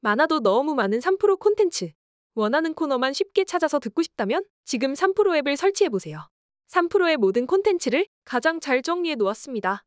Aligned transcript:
많아도 0.00 0.40
너무 0.40 0.74
많은 0.74 1.00
3프로 1.00 1.38
콘텐츠. 1.38 1.90
원하는 2.34 2.72
코너만 2.72 3.12
쉽게 3.12 3.44
찾아서 3.44 3.78
듣고 3.80 4.02
싶다면 4.02 4.44
지금 4.64 4.94
3프로 4.94 5.36
앱을 5.38 5.56
설치해 5.56 5.88
보세요. 5.88 6.28
3프로의 6.70 7.16
모든 7.16 7.46
콘텐츠를 7.46 8.06
가장 8.24 8.60
잘 8.60 8.82
정리해 8.82 9.16
놓았습니다. 9.16 9.84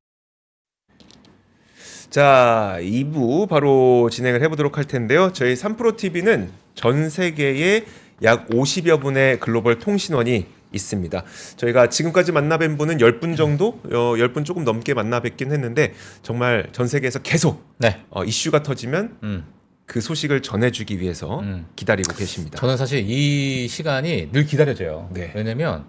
자, 2.10 2.78
2부 2.82 3.48
바로 3.48 4.10
진행을 4.12 4.42
해보도록 4.44 4.78
할 4.78 4.84
텐데요. 4.84 5.32
저희 5.32 5.54
3프로 5.54 5.96
TV는 5.96 6.52
전 6.76 7.10
세계에 7.10 7.86
약 8.24 8.50
50여 8.50 9.02
분의 9.02 9.40
글로벌 9.40 9.80
통신원이 9.80 10.46
있습니다. 10.74 11.24
저희가 11.56 11.88
지금까지 11.88 12.34
만나뵌 12.34 12.78
분은 12.78 12.98
10분 12.98 13.38
정도, 13.38 13.80
어, 13.86 14.16
10분 14.18 14.44
조금 14.44 14.66
넘게 14.66 14.94
만나 14.94 15.22
뵙긴 15.22 15.52
했는데 15.52 15.94
정말 16.22 16.68
전 16.74 16.88
세계에서 16.88 17.20
계속 17.20 17.64
네. 17.78 18.04
어, 18.10 18.26
이슈가 18.26 18.64
터지면 18.64 19.18
음. 19.24 19.61
그 19.92 20.00
소식을 20.00 20.42
전해주기 20.42 21.02
위해서 21.02 21.42
음. 21.42 21.66
기다리고 21.76 22.16
계십니다. 22.16 22.58
저는 22.58 22.78
사실 22.78 23.04
이 23.06 23.68
시간이 23.68 24.30
늘 24.32 24.46
기다려져요. 24.46 25.10
네. 25.12 25.34
왜냐면 25.36 25.84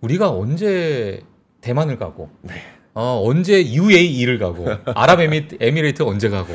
우리가 0.00 0.30
언제 0.30 1.24
대만을 1.60 1.98
가고, 1.98 2.30
네. 2.42 2.54
어, 2.94 3.20
언제 3.24 3.66
UAE를 3.66 4.38
가고, 4.38 4.68
아랍에미레이트 4.94 6.04
언제 6.04 6.28
가고, 6.28 6.54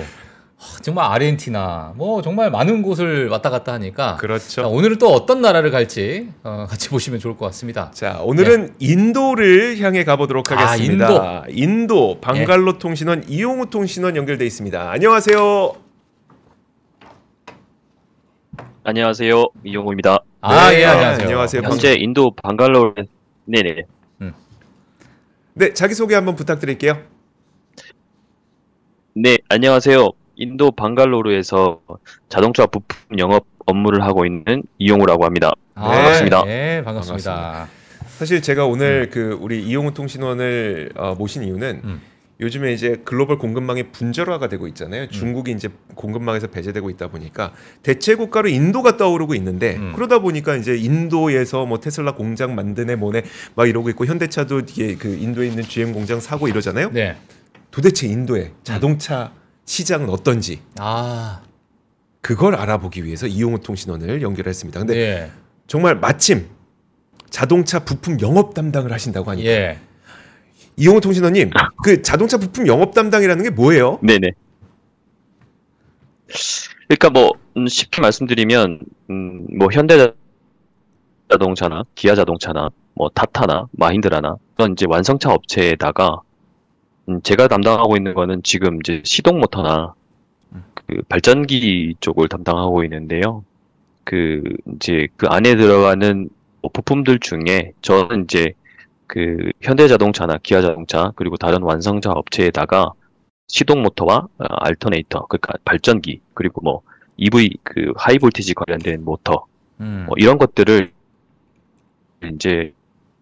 하, 0.56 0.80
정말 0.82 1.12
아르헨티나, 1.12 1.96
뭐 1.98 2.22
정말 2.22 2.52
많은 2.52 2.84
곳을 2.84 3.28
왔다 3.28 3.50
갔다 3.50 3.74
하니까. 3.74 4.12
자, 4.12 4.16
그렇죠. 4.16 4.70
오늘은 4.70 4.98
또 4.98 5.10
어떤 5.12 5.42
나라를 5.42 5.72
갈지 5.72 6.30
어, 6.44 6.68
같이 6.70 6.88
보시면 6.88 7.20
좋을 7.20 7.36
것 7.36 7.48
같습니다. 7.48 7.92
자, 7.94 8.22
오늘은 8.24 8.76
인도를 8.80 9.78
향해 9.80 10.06
가보도록 10.06 10.54
아, 10.54 10.56
하겠습니다. 10.56 11.44
인도. 11.50 12.22
방갈로 12.22 12.78
통신원 12.78 13.26
이용우 13.28 13.70
통신원 13.70 14.16
연결돼 14.16 14.46
있습니다. 14.46 14.90
안녕하세요. 14.90 15.87
안녕하세요. 18.90 19.44
이용호입니다. 19.66 20.20
아, 20.40 20.70
네, 20.70 20.80
예, 20.80 20.86
안녕하세요. 20.86 21.26
안녕하세요. 21.26 21.62
현재 21.62 21.96
인도 22.00 22.32
방갈로 22.42 22.96
네네. 23.44 23.84
네, 25.56 25.74
자기 25.74 25.94
소개 25.94 26.16
한번 26.16 26.36
부탁드릴게요. 26.36 26.98
네, 29.14 29.40
안녕하세요. 29.50 30.08
인도 30.38 30.72
방갈로르에서 30.72 31.82
자동차 32.30 32.66
부품 32.66 33.20
영업 33.20 33.46
업무를 33.66 34.04
하고 34.04 34.26
있는 34.26 34.64
이용우라고 34.78 35.26
합니다. 35.26 35.52
아, 35.76 35.90
반갑습니다. 35.92 36.46
네, 36.46 36.82
반갑습니다. 36.84 37.68
사실 38.20 38.42
제가 38.42 38.68
오늘 38.68 39.10
그 39.10 39.38
우리 39.42 39.64
이용우 39.64 39.96
통신원을 39.96 40.92
어, 40.96 41.14
모신 41.16 41.44
이유는 41.44 41.82
음. 41.84 42.02
요즘에 42.40 42.72
이제 42.74 43.02
글로벌 43.04 43.40
공급망이 43.40 43.92
분절화가 43.92 44.48
되고 44.48 44.68
있잖아요. 44.68 45.10
중국이 45.10 45.52
이제 45.52 45.70
공급망에서 45.96 46.48
배제되고 46.48 46.90
있다 46.92 47.08
보니까 47.08 47.52
대체 47.82 48.14
국가로 48.16 48.48
인도가 48.50 48.96
떠오르고 48.96 49.34
있는데 49.36 49.76
음. 49.78 49.94
그러다 49.96 50.20
보니까 50.20 50.56
이제 50.56 50.76
인도에서 50.78 51.66
뭐 51.66 51.80
테슬라 51.80 52.14
공장 52.14 52.54
만드네 52.54 52.96
뭐네 52.96 53.24
막 53.56 53.68
이러고 53.68 53.90
있고 53.90 54.06
현대차도 54.06 54.60
이게 54.60 54.96
그 54.96 55.16
인도에 55.16 55.48
있는 55.48 55.64
GM 55.64 55.94
공장 55.94 56.20
사고 56.20 56.48
이러잖아요. 56.48 56.92
네. 56.92 57.16
도대체 57.72 58.08
인도의 58.08 58.52
자동차 58.64 59.34
시장은 59.66 60.10
어떤지 60.10 60.62
아, 60.78 61.42
그걸 62.22 62.56
알아보기 62.56 63.04
위해서 63.04 63.26
이용우 63.26 63.62
통신원을 63.62 64.22
연결했습니다. 64.22 64.80
근데 64.80 64.94
네. 64.94 65.32
정말 65.66 65.96
마침 65.96 66.48
자동차 67.30 67.80
부품 67.80 68.20
영업 68.22 68.54
담당을 68.54 68.92
하신다고 68.92 69.32
하니까 69.32 69.50
예. 69.50 69.80
이용호 70.78 71.02
통신원님, 71.02 71.50
그 71.84 72.02
자동차 72.02 72.38
부품 72.38 72.68
영업 72.68 72.94
담당이라는 72.94 73.44
게 73.44 73.50
뭐예요? 73.50 74.00
네네. 74.02 74.32
그러니까 76.88 77.10
뭐 77.10 77.34
음, 77.58 77.68
쉽게 77.68 78.02
말씀드리면 78.02 78.80
음, 79.10 79.48
뭐 79.58 79.70
현대 79.72 80.14
자동차나 81.30 81.84
기아 81.96 82.16
자동차나 82.16 82.70
뭐 82.94 83.10
타타나 83.10 83.68
마힌드라나 83.72 84.38
그런 84.56 84.74
이제 84.74 84.86
완성차 84.88 85.34
업체에다가 85.34 86.22
음, 87.10 87.22
제가 87.22 87.48
담당하고 87.48 87.98
있는 87.98 88.14
거는 88.14 88.44
지금 88.44 88.80
이제 88.80 89.02
시동 89.04 89.40
모터나 89.40 89.94
그 90.74 91.02
발전기 91.10 91.96
쪽을 92.00 92.30
담당하고 92.30 92.84
있는데요. 92.84 93.44
그 94.04 94.42
이제 94.76 95.08
그 95.18 95.28
안에 95.28 95.56
들어가는 95.56 96.30
뭐 96.62 96.72
부품들 96.72 97.20
중에 97.20 97.74
저는 97.82 98.24
이제 98.24 98.54
그 99.08 99.52
현대자동차나 99.62 100.40
기아자동차 100.44 101.14
그리고 101.16 101.38
다른 101.38 101.62
완성차 101.62 102.12
업체에다가 102.12 102.94
시동 103.48 103.82
모터와 103.82 104.28
어, 104.38 104.46
alternator 104.46 105.26
그러니까 105.28 105.54
발전기 105.64 106.22
그리고 106.34 106.62
뭐 106.62 106.82
EV 107.16 107.58
그 107.64 107.94
high 107.96 108.20
voltage 108.20 108.54
관련된 108.54 109.04
모터 109.04 109.46
음. 109.80 110.06
뭐 110.08 110.16
이런 110.18 110.38
것들을 110.38 110.92
이제 112.34 112.74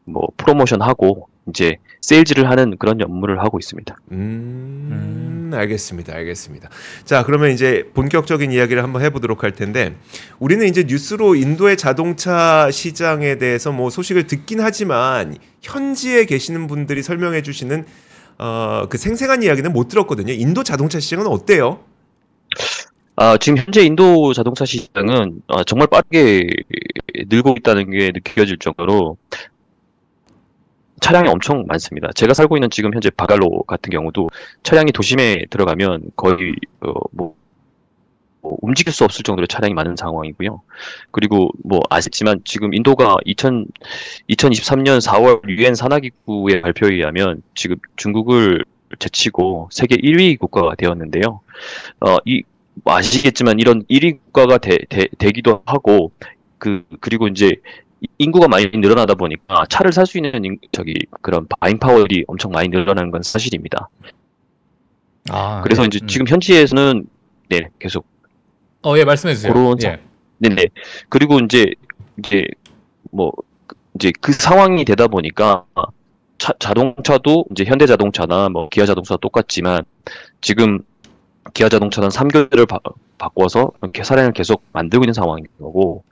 뭐 0.06 0.28
프로모션하고 0.38 1.30
이제 1.50 1.78
세일즈를 2.02 2.50
하는 2.50 2.78
그런 2.78 3.02
업무를 3.02 3.40
하고 3.42 3.60
있습니다. 3.60 3.98
음, 4.12 4.90
알겠습니다. 5.54 6.14
알겠습니다. 6.14 6.70
자, 7.04 7.24
그러면 7.24 7.52
이제 7.52 7.90
본격적인 7.94 8.52
이야기를 8.52 8.84
한번 8.84 9.02
해보도록 9.02 9.44
할 9.44 9.52
텐데, 9.52 9.96
우리는 10.40 10.66
이제 10.68 10.86
뉴스로 10.88 11.36
인도의 11.36 11.78
자동차 11.78 12.70
시장에 12.72 13.38
대해서 13.38 13.72
뭐 13.72 13.90
소식을 13.90 14.28
듣긴 14.28 14.62
하지만, 14.62 15.38
현지에 15.62 16.26
계시는 16.26 16.68
분들이 16.68 17.04
설명해 17.04 17.42
주시는 17.42 17.86
어, 18.38 18.88
그 18.90 18.98
생생한 18.98 19.44
이야기는 19.44 19.72
못 19.72 19.88
들었거든요. 19.88 20.34
인도 20.34 20.64
자동차 20.64 21.00
시장은 21.00 21.28
어때요? 21.28 21.80
아, 23.16 23.38
지금 23.38 23.58
현재 23.58 23.82
인도 23.82 24.34
자동차 24.34 24.66
시장은 24.66 25.42
아, 25.48 25.64
정말 25.64 25.88
빠르게 25.88 26.50
늘고 27.28 27.56
있다는 27.60 27.90
게 27.92 28.12
느껴질 28.14 28.58
정도로 28.58 29.18
차량이 31.06 31.30
엄청 31.30 31.66
많습니다. 31.68 32.10
제가 32.16 32.34
살고 32.34 32.58
있는 32.58 32.72
지금 32.72 32.92
현재 32.92 33.12
바갈로 33.12 33.62
같은 33.68 33.92
경우도 33.92 34.32
차량이 34.64 34.92
도심에 34.92 35.46
들어가면 35.52 36.02
거의 36.16 36.56
어, 36.82 36.94
뭐, 37.12 37.36
뭐 38.42 38.58
움직일 38.64 38.92
수 38.92 39.04
없을 39.04 39.22
정도로 39.22 39.46
차량이 39.46 39.76
많은 39.76 39.98
상황이고요. 39.98 40.64
그리고 41.12 41.52
뭐 41.64 41.82
아시지만 41.92 42.42
지금 42.44 42.74
인도가 42.74 43.18
2000, 43.24 43.68
2023년 44.32 45.00
4월 45.00 45.48
유엔 45.48 45.76
산하기구의 45.76 46.62
발표에 46.64 46.96
의하면 46.96 47.44
지금 47.54 47.76
중국을 47.98 48.66
제치고 48.98 49.70
세계 49.72 49.98
1위 49.98 50.40
국가가 50.40 50.74
되었는데요. 50.74 51.42
어, 52.00 52.18
이뭐 52.26 52.96
아시겠지만 52.96 53.60
이런 53.60 53.84
1위 53.84 54.18
국가가 54.26 54.58
되, 54.58 54.80
되, 54.90 55.08
되기도 55.20 55.62
하고 55.68 56.12
그 56.58 56.84
그리고 57.00 57.28
이제 57.28 57.58
인구가 58.18 58.48
많이 58.48 58.70
늘어나다 58.74 59.16
보니까 59.16 59.66
차를 59.70 59.92
살 59.94 60.06
수 60.06 60.18
있는 60.18 60.44
인- 60.46 60.60
저기 60.72 60.94
그런 61.22 61.48
바잉 61.60 61.80
파워들이 61.80 62.26
엄청 62.28 62.52
많이 62.52 62.70
늘어나는 62.70 63.12
건 63.12 63.22
사실입니다. 63.24 63.90
아, 65.30 65.62
그래서 65.62 65.84
예. 65.84 65.88
이제 65.88 66.00
음. 66.04 66.08
지금 66.08 66.28
현지에서는 66.28 67.08
네 67.50 67.70
계속 67.80 68.06
어, 68.84 68.96
예, 68.98 69.04
말씀해 69.04 69.34
주세요. 69.34 69.52
그런 69.54 69.78
예. 69.84 70.00
네네 70.38 70.68
그리고 71.10 71.40
이제 71.40 71.72
이제 72.20 72.46
뭐 73.12 73.32
이제 73.96 74.12
그 74.22 74.32
상황이 74.34 74.86
되다 74.86 75.08
보니까 75.08 75.66
차, 76.38 76.54
자동차도 76.60 77.46
이제 77.52 77.64
현대 77.66 77.86
자동차나 77.88 78.50
뭐 78.50 78.70
기아 78.70 78.86
자동차 78.86 79.18
똑같지만 79.18 79.84
지금 80.42 80.80
기아 81.54 81.70
자동차는 81.70 82.10
3교대를 82.10 82.68
바 82.68 82.80
꿔서 83.34 83.72
계산량을 83.94 84.34
계속 84.34 84.62
만들고 84.74 85.06
있는 85.06 85.14
상황인 85.14 85.48
거고 85.58 86.04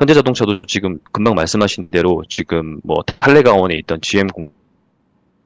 현대 0.00 0.14
자동차도 0.14 0.62
지금 0.62 0.98
금방 1.12 1.34
말씀하신 1.34 1.88
대로 1.90 2.22
지금 2.26 2.80
뭐 2.82 3.02
탈레가원에 3.20 3.74
있던 3.80 4.00
GM 4.00 4.28
공- 4.28 4.50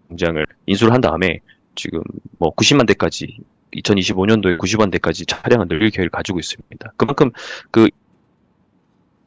공장을 0.06 0.46
인수를 0.66 0.92
한 0.94 1.00
다음에 1.00 1.40
지금 1.74 2.00
뭐 2.38 2.54
90만 2.54 2.86
대까지 2.86 3.38
2025년도에 3.74 4.56
90만 4.58 4.92
대까지 4.92 5.26
차량을 5.26 5.66
늘릴 5.66 5.90
계획을 5.90 6.10
가지고 6.10 6.38
있습니다. 6.38 6.92
그만큼 6.96 7.32
그 7.72 7.88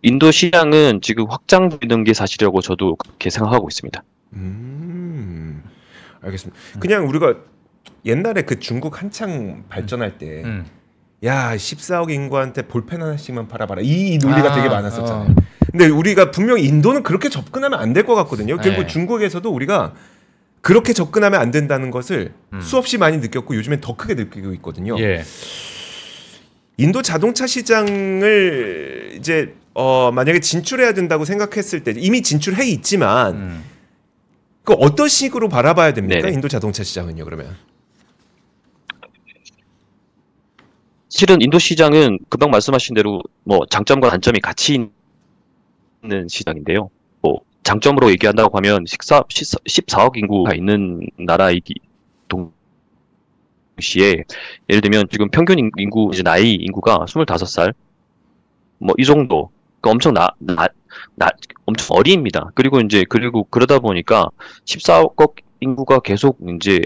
인도 0.02 0.32
시장은 0.32 1.02
지금 1.02 1.26
확장되는 1.30 2.06
게 2.06 2.14
사실이라고 2.14 2.62
저도 2.62 2.96
그렇게 2.96 3.30
생각하고 3.30 3.68
있습니다. 3.68 4.02
음, 4.32 5.62
알겠습니다. 6.22 6.58
그냥 6.80 7.06
우리가 7.10 7.36
옛날에 8.06 8.44
그 8.44 8.62
중국 8.62 9.02
한창 9.02 9.66
발전할 9.68 10.18
때, 10.18 10.44
음. 10.46 10.66
야 11.24 11.56
14억 11.56 12.12
인구한테 12.12 12.62
볼펜 12.64 13.02
하나씩만 13.02 13.48
팔아봐라 13.48 13.82
이, 13.82 14.14
이 14.14 14.18
논리가 14.20 14.52
아, 14.52 14.56
되게 14.56 14.70
많았었잖아요. 14.70 15.32
어. 15.32 15.36
근데 15.72 15.88
우리가 15.88 16.32
분명 16.32 16.60
인도는 16.60 17.04
그렇게 17.04 17.30
접근하면 17.30 17.80
안 17.80 17.94
될 17.94 18.06
것 18.06 18.16
같거든요. 18.16 18.58
그리고 18.58 18.82
네. 18.82 18.88
중국에서도 18.88 19.50
우리가 19.52 19.94
그렇게 20.62 20.94
접근하면 20.94 21.40
안 21.42 21.52
된다는 21.52 21.92
것을 21.92 22.34
음. 22.54 22.62
수없이 22.62 22.98
많이 22.98 23.18
느꼈고 23.18 23.56
요즘엔 23.56 23.82
더 23.82 23.96
크게 23.96 24.14
느끼고 24.14 24.54
있거든요. 24.56 24.98
예. 25.00 25.24
인도 26.78 27.02
자동차 27.02 27.48
시장을 27.48 29.16
이제 29.18 29.56
어 29.74 30.12
만약에 30.12 30.40
진출해야 30.40 30.94
된다고 30.94 31.26
생각했을 31.26 31.84
때 31.84 31.94
이미 31.98 32.22
진출해 32.22 32.66
있지만 32.68 33.36
음. 33.36 33.64
그 34.64 34.74
어떤 34.74 35.08
식으로 35.08 35.50
바라봐야 35.50 35.94
됩니까? 35.94 36.22
네네. 36.22 36.34
인도 36.34 36.48
자동차 36.48 36.84
시장은요, 36.84 37.24
그러면? 37.26 37.56
실은 41.18 41.42
인도 41.42 41.58
시장은 41.58 42.20
금방 42.30 42.52
말씀하신 42.52 42.94
대로 42.94 43.24
뭐 43.44 43.62
장점과 43.72 44.12
단점이 44.12 44.40
같이 44.40 44.88
있는 46.04 46.28
시장인데요. 46.28 46.92
뭐 47.22 47.40
장점으로 47.64 48.12
얘기한다고 48.12 48.56
하면 48.58 48.86
14, 48.86 49.24
14억 49.24 50.16
인구가 50.16 50.54
있는 50.54 51.02
나라이기 51.18 51.74
동시에 53.78 54.24
예를 54.70 54.82
들면 54.82 55.08
지금 55.12 55.28
평균 55.32 55.58
인- 55.58 55.72
인구 55.80 56.12
이제 56.14 56.22
나이 56.22 56.54
인구가 56.54 57.00
25살 57.08 57.74
뭐 58.78 58.94
이 59.00 59.04
정도 59.04 59.50
그러니까 59.82 59.90
엄청 59.92 60.14
나, 60.14 60.30
나, 60.38 60.68
나 61.16 61.30
엄청 61.66 61.98
어립니다. 61.98 62.52
그리고 62.54 62.80
이제 62.80 63.04
그리고 63.10 63.44
그러다 63.50 63.80
보니까 63.80 64.30
14억 64.66 65.34
인구가 65.62 66.00
계속 66.00 66.38
이제 66.56 66.80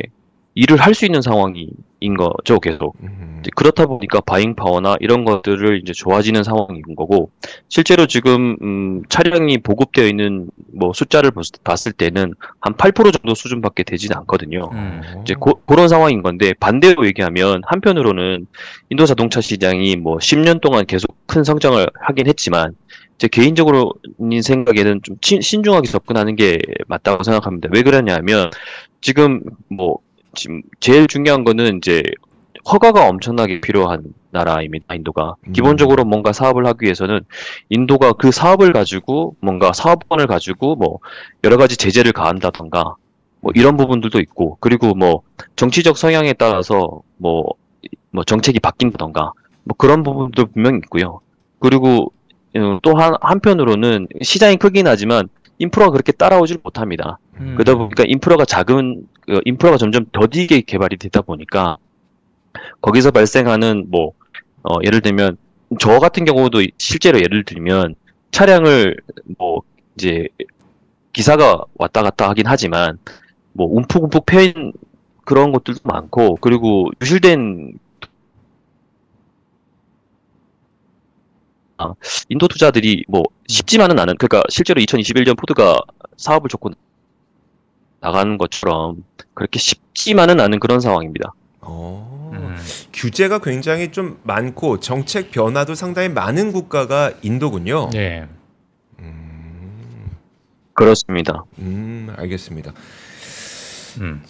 일을 0.55 0.77
할 0.77 0.93
수 0.93 1.05
있는 1.05 1.21
상황 1.21 1.53
인 2.03 2.17
거죠, 2.17 2.59
계속. 2.59 2.95
음. 3.03 3.43
그렇다 3.55 3.85
보니까 3.85 4.21
buying 4.21 4.55
power나 4.55 4.97
이런 4.99 5.23
것들을 5.23 5.81
이제 5.83 5.93
좋아지는 5.93 6.43
상황인 6.43 6.81
거고 6.95 7.29
실제로 7.69 8.07
지금 8.07 8.57
음, 8.61 9.03
차량이 9.07 9.59
보급되어 9.59 10.05
있는 10.07 10.49
뭐 10.73 10.93
숫자를 10.93 11.29
보- 11.31 11.41
봤을 11.63 11.91
때는 11.91 12.33
한 12.59 12.73
8% 12.73 13.11
정도 13.13 13.35
수준밖에 13.35 13.83
되지는 13.83 14.17
않거든요. 14.17 14.69
음. 14.73 15.01
이제 15.21 15.35
고, 15.35 15.61
그런 15.67 15.87
상황인 15.87 16.23
건데 16.23 16.53
반대로 16.59 17.05
얘기하면 17.05 17.61
한편으로는 17.67 18.47
인도 18.89 19.05
자동차 19.05 19.39
시장이 19.41 19.95
뭐 19.95 20.17
10년 20.17 20.59
동안 20.59 20.85
계속 20.87 21.15
큰 21.27 21.43
성장을 21.43 21.85
하긴 21.99 22.27
했지만 22.27 22.75
제 23.19 23.27
개인적으로는 23.27 24.41
생각에는 24.43 25.01
좀 25.03 25.17
친- 25.21 25.41
신중하게 25.41 25.87
접근하는 25.87 26.35
게 26.35 26.59
맞다고 26.87 27.21
생각합니다. 27.21 27.69
왜 27.71 27.83
그러냐면 27.83 28.49
지금 29.01 29.41
뭐 29.69 29.99
지금 30.33 30.61
제일 30.79 31.07
중요한 31.07 31.43
거는 31.43 31.77
이제 31.77 32.03
허가가 32.69 33.07
엄청나게 33.07 33.61
필요한 33.61 34.13
나라입니다. 34.31 34.95
인도가 34.95 35.35
음. 35.47 35.53
기본적으로 35.53 36.05
뭔가 36.05 36.31
사업을 36.31 36.65
하기 36.67 36.85
위해서는 36.85 37.21
인도가 37.69 38.13
그 38.13 38.31
사업을 38.31 38.71
가지고 38.73 39.35
뭔가 39.41 39.73
사업권을 39.73 40.27
가지고 40.27 40.75
뭐 40.75 40.99
여러 41.43 41.57
가지 41.57 41.77
제재를 41.77 42.13
가한다던가 42.13 42.95
뭐 43.41 43.51
이런 43.55 43.77
부분들도 43.77 44.19
있고 44.19 44.57
그리고 44.59 44.93
뭐 44.93 45.23
정치적 45.55 45.97
성향에 45.97 46.33
따라서 46.33 47.01
뭐, 47.17 47.45
뭐 48.11 48.23
정책이 48.23 48.59
바뀐다던가 48.59 49.33
뭐 49.63 49.75
그런 49.77 50.03
부분도 50.03 50.47
분명히 50.47 50.77
있고요. 50.77 51.19
그리고 51.59 52.13
어, 52.55 52.79
또 52.83 52.95
한, 52.95 53.15
한편으로는 53.21 54.07
시장이 54.21 54.57
크긴 54.57 54.87
하지만 54.87 55.27
인프라가 55.57 55.91
그렇게 55.91 56.11
따라오질 56.11 56.59
못합니다. 56.63 57.19
음. 57.39 57.55
그러다 57.55 57.75
보니까 57.75 58.03
인프라가 58.07 58.45
작은 58.45 59.07
그 59.21 59.41
인프라가 59.45 59.77
점점 59.77 60.05
더디게 60.11 60.61
개발이 60.61 60.97
되다 60.97 61.21
보니까 61.21 61.77
거기서 62.81 63.11
발생하는 63.11 63.85
뭐 63.89 64.13
어, 64.63 64.77
예를 64.83 65.01
들면 65.01 65.37
저 65.79 65.99
같은 65.99 66.25
경우도 66.25 66.63
실제로 66.77 67.19
예를 67.19 67.43
들면 67.43 67.95
차량을 68.31 68.97
뭐 69.37 69.61
이제 69.95 70.27
기사가 71.13 71.63
왔다 71.75 72.01
갔다 72.01 72.29
하긴 72.29 72.45
하지만 72.47 72.97
뭐 73.53 73.67
움푹움푹 73.67 74.25
패인 74.25 74.73
그런 75.25 75.51
것들도 75.51 75.81
많고 75.83 76.37
그리고 76.37 76.89
유실된 77.01 77.77
아, 81.77 81.93
인도 82.29 82.47
투자들이 82.47 83.05
뭐 83.07 83.23
쉽지만은 83.47 83.97
않은 83.99 84.15
그러니까 84.17 84.43
실제로 84.49 84.79
2021년 84.81 85.37
포드가 85.37 85.79
사업을 86.17 86.49
줬고 86.49 86.71
나가는 88.01 88.37
것처럼 88.37 89.03
그렇게 89.33 89.59
쉽지만은 89.59 90.39
않은 90.39 90.59
그런 90.59 90.79
상황입니다. 90.81 91.33
어. 91.61 92.31
음. 92.33 92.57
규제가 92.93 93.39
굉장히 93.39 93.91
좀 93.91 94.19
많고 94.23 94.79
정책 94.79 95.31
변화도 95.31 95.75
상당히 95.75 96.09
많은 96.09 96.51
국가가 96.51 97.11
인도군요. 97.21 97.89
예. 97.93 98.27
음, 98.99 100.11
그렇습니다. 100.73 101.45
음, 101.59 102.13
알겠습니다. 102.17 102.73
음. 103.99 104.23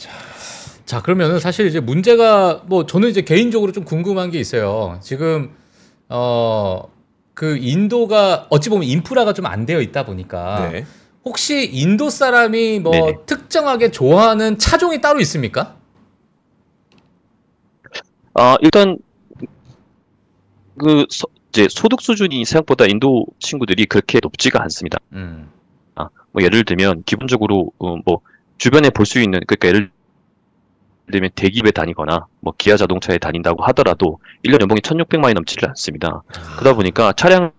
자, 0.86 1.02
그러면은 1.02 1.40
사실 1.40 1.68
이제 1.68 1.80
문제가 1.80 2.62
뭐 2.66 2.86
저는 2.86 3.10
이제 3.10 3.22
개인적으로 3.22 3.72
좀 3.72 3.86
궁금한 3.86 4.30
게 4.30 4.40
있어요. 4.40 5.00
지금 5.02 5.52
어 6.10 6.92
그 7.34 7.58
인도가 7.58 8.46
어찌 8.50 8.70
보면 8.70 8.84
인프라가 8.88 9.34
좀 9.34 9.46
안 9.48 9.66
되어 9.66 9.82
있다 9.82 10.06
보니까 10.06 10.70
네. 10.72 10.86
혹시 11.24 11.70
인도 11.72 12.10
사람이 12.10 12.80
뭐 12.80 12.92
네네. 12.92 13.18
특정하게 13.26 13.92
좋아하는 13.92 14.58
차종이 14.58 15.02
따로 15.02 15.20
있습니까? 15.20 15.76
아, 18.34 18.58
일단 18.62 18.98
그 20.78 21.06
소, 21.10 21.28
이제 21.50 21.68
소득 21.70 22.02
수준이 22.02 22.46
생각보다 22.46 22.86
인도 22.86 23.26
친구들이 23.40 23.86
그렇게 23.86 24.20
높지가 24.22 24.62
않습니다. 24.64 24.98
음. 25.14 25.50
뭐 26.34 26.42
예를 26.42 26.64
들면 26.64 27.04
기본적으로 27.06 27.74
어, 27.78 27.98
뭐 28.06 28.22
주변에 28.58 28.90
볼 28.90 29.06
수 29.06 29.20
있는 29.20 29.42
그러니까 29.46 29.68
예를 29.68 29.92
들면 31.12 31.32
대기업에 31.36 31.72
다니거나 31.72 32.26
뭐 32.40 32.54
기아 32.58 32.78
자동차에 32.78 33.18
다닌다고 33.18 33.64
하더라도 33.66 34.20
1년 34.46 34.62
연봉이 34.62 34.80
1,600만 34.80 35.24
원이 35.26 35.34
넘지를 35.34 35.68
않습니다. 35.70 36.24
그러다 36.58 36.74
보니까 36.76 37.12
차량을 37.14 37.52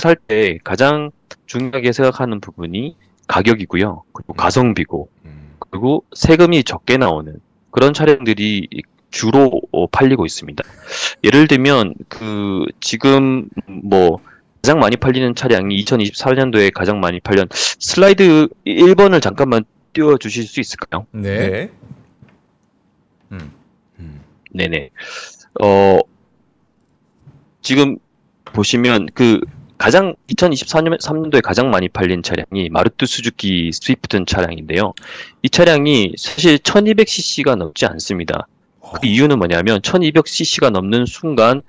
살 0.00 0.14
때 0.28 0.58
가장 0.62 1.10
중요하게 1.50 1.90
생각하는 1.90 2.40
부분이 2.40 2.94
가격이고요. 3.26 4.04
그리고 4.12 4.32
가성비고 4.34 5.08
음, 5.24 5.56
그리고 5.58 6.04
세금이 6.14 6.62
적게 6.62 6.96
나오는 6.96 7.40
그런 7.72 7.92
차량들이 7.92 8.68
주로 9.10 9.60
어, 9.72 9.88
팔리고 9.88 10.26
있습니다. 10.26 10.62
예를 11.24 11.48
들면 11.48 11.94
그 12.08 12.64
지금 12.78 13.48
뭐 13.66 14.20
가장 14.62 14.78
많이 14.78 14.96
팔리는 14.96 15.34
차량이 15.34 15.76
2024년도에 15.82 16.72
가장 16.72 17.00
많이 17.00 17.18
팔린 17.18 17.46
슬라이드 17.50 18.48
1번을 18.64 19.20
잠깐만 19.20 19.64
띄워 19.92 20.18
주실 20.18 20.44
수 20.44 20.60
있을까요? 20.60 21.06
네. 21.10 21.50
네. 21.50 21.70
음. 23.32 23.52
음, 23.98 24.20
네네. 24.52 24.90
어 25.60 25.98
지금 27.60 27.98
보시면 28.44 29.08
그 29.14 29.40
가장 29.80 30.14
2024년 30.34 31.00
3년도에 31.00 31.40
가장 31.42 31.70
많이 31.70 31.88
팔린 31.88 32.22
차량이 32.22 32.68
마루트 32.70 33.06
수즈키 33.06 33.70
스위프트 33.72 34.26
차량인데요. 34.26 34.92
이 35.42 35.48
차량이 35.48 36.12
사실 36.18 36.58
1200cc가 36.58 37.56
넘지 37.56 37.86
않습니다. 37.86 38.46
그 38.82 39.06
이유는 39.06 39.38
뭐냐면 39.38 39.80
1200cc가 39.80 40.68
넘는 40.68 41.06
순간 41.06 41.62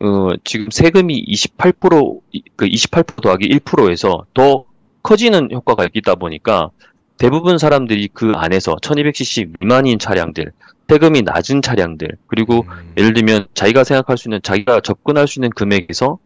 어, 0.00 0.30
지금 0.44 0.70
세금이 0.70 1.26
28%, 1.26 2.20
이- 2.32 2.42
그28% 2.56 3.20
더하기 3.20 3.46
1%에서 3.50 4.24
더 4.32 4.64
커지는 5.02 5.50
효과가 5.52 5.88
있다 5.92 6.14
보니까 6.14 6.70
대부분 7.18 7.58
사람들이 7.58 8.08
그 8.14 8.32
안에서 8.34 8.76
1200cc 8.76 9.56
미만인 9.60 9.98
차량들, 9.98 10.52
세금이 10.88 11.20
낮은 11.20 11.60
차량들, 11.60 12.16
그리고 12.28 12.64
음, 12.66 12.94
예를 12.96 13.12
들면 13.12 13.48
자기가 13.52 13.84
생각할 13.84 14.16
수 14.16 14.28
있는 14.28 14.40
자기가 14.42 14.80
접근할 14.80 15.28
수 15.28 15.38
있는 15.38 15.50
금액에서 15.50 16.18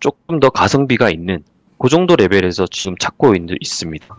조금 0.00 0.40
더 0.40 0.50
가성비가 0.50 1.10
있는 1.10 1.42
그 1.78 1.88
정도 1.88 2.16
레벨에서 2.16 2.66
지금 2.70 2.96
찾고 2.98 3.34
있, 3.34 3.42
있습니다. 3.60 4.16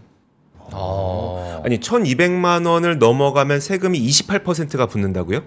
어. 0.72 1.62
아니 1.66 1.80
1,200만 1.80 2.68
원을 2.68 3.00
넘어가면 3.00 3.60
세금이 3.60 4.00
28%가 4.00 4.86
붙는다고요? 4.86 5.44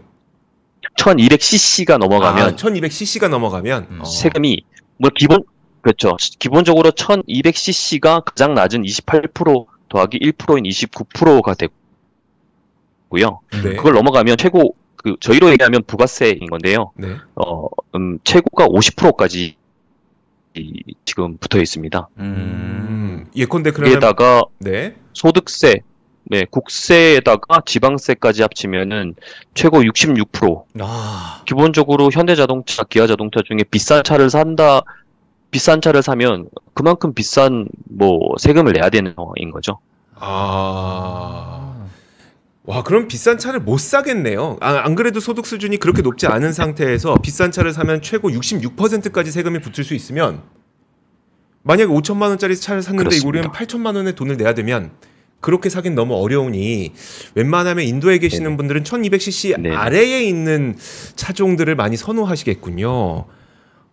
1200cc가 0.97 1.99
넘어가면 1.99 2.47
아, 2.49 2.57
1,200cc가 2.57 3.29
넘어가면 3.29 3.87
음. 3.91 4.01
어. 4.01 4.05
세금이 4.05 4.65
뭐 4.99 5.11
기본 5.15 5.45
그렇죠. 5.81 6.17
기본적으로 6.39 6.91
1200cc가 6.93 8.25
가장 8.25 8.55
낮은 8.55 8.83
28% 8.83 9.67
더하기 9.89 10.19
1%인 10.19 10.65
29%가 10.65 11.55
되고요. 11.55 13.41
네. 13.51 13.77
그걸 13.77 13.95
넘어가면 13.95 14.37
최고 14.37 14.77
그 14.97 15.17
저희로 15.21 15.51
얘기하면 15.51 15.83
부가세인 15.87 16.47
건데요. 16.47 16.93
네. 16.97 17.17
어, 17.35 17.67
음, 17.97 18.19
최고가 18.23 18.67
50%까지 18.67 19.57
지금 21.05 21.37
붙어 21.39 21.61
있습니다. 21.61 22.09
음. 22.19 22.23
음, 22.25 23.31
예컨대 23.35 23.71
그러면 23.71 23.97
여기에다가 23.97 24.43
네. 24.59 24.95
소득세, 25.13 25.81
네, 26.25 26.45
국세에다가 26.51 27.63
지방세까지 27.67 28.43
합치면은 28.43 29.15
최고 29.55 29.83
66%. 29.83 30.65
아. 30.81 31.43
기본적으로 31.47 32.11
현대자동차, 32.13 32.85
기아자동차 32.85 33.41
중에 33.45 33.59
비싼 33.71 34.03
차를 34.03 34.31
산다, 34.31 34.83
비싼 35.51 35.81
차를 35.81 36.03
사면 36.03 36.49
그만큼 36.75 37.13
비싼 37.13 37.69
뭐 37.85 38.19
세금을 38.39 38.73
내야 38.73 38.89
되는 38.89 39.13
상황인 39.15 39.51
거죠. 39.51 39.79
아. 40.15 41.72
와, 42.65 42.85
그럼 42.85 43.09
비싼 43.09 43.39
차를 43.39 43.61
못 43.61 43.79
사겠네요. 43.79 44.57
아, 44.61 44.83
안 44.85 44.95
그래도 44.95 45.19
소득 45.19 45.47
수준이 45.47 45.79
그렇게 45.79 46.03
높지 46.03 46.27
않은 46.27 46.53
상태에서 46.53 47.17
비싼 47.17 47.51
차를 47.51 47.73
사면 47.73 48.01
최고 48.03 48.31
66%까지 48.31 49.33
세금이 49.33 49.61
붙을 49.61 49.85
수 49.85 49.95
있으면 49.95 50.43
만약에 51.65 51.91
5천만 51.93 52.29
원짜리 52.29 52.57
차를 52.57 52.83
샀는데. 52.83 53.19
우리는 53.27 53.49
8천만 53.49 53.97
원의 53.97 54.15
돈을 54.15 54.37
내야 54.37 54.55
되면 54.55 54.91
그렇게 55.41 55.69
사긴 55.69 55.97
너무 55.97 56.15
어려우니 56.15 56.93
웬만하면 57.35 57.85
인도에 57.85 58.19
계시는 58.19 58.45
네네. 58.45 58.57
분들은 58.57 58.83
1200cc 58.85 59.61
네네. 59.61 59.75
아래에 59.75 60.23
있는 60.23 60.77
차종들을 61.17 61.75
많이 61.75 61.97
선호하시겠군요. 61.97 63.25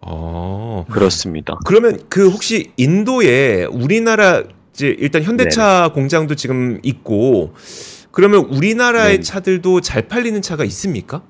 어. 0.01 0.85
그렇습니다. 0.91 1.57
그러면 1.65 1.99
그 2.07 2.29
혹시 2.29 2.71
인도에 2.77 3.65
우리나라 3.65 4.43
이제 4.73 4.95
일단 4.99 5.23
현대차 5.23 5.91
공장도 5.93 6.35
지금 6.35 6.79
있고 6.83 7.53
그러면 8.11 8.45
우리나라의 8.45 9.11
네네. 9.13 9.23
차들도 9.23 9.81
잘 9.81 10.07
팔리는 10.07 10.41
차가 10.41 10.63
있습니까? 10.65 11.23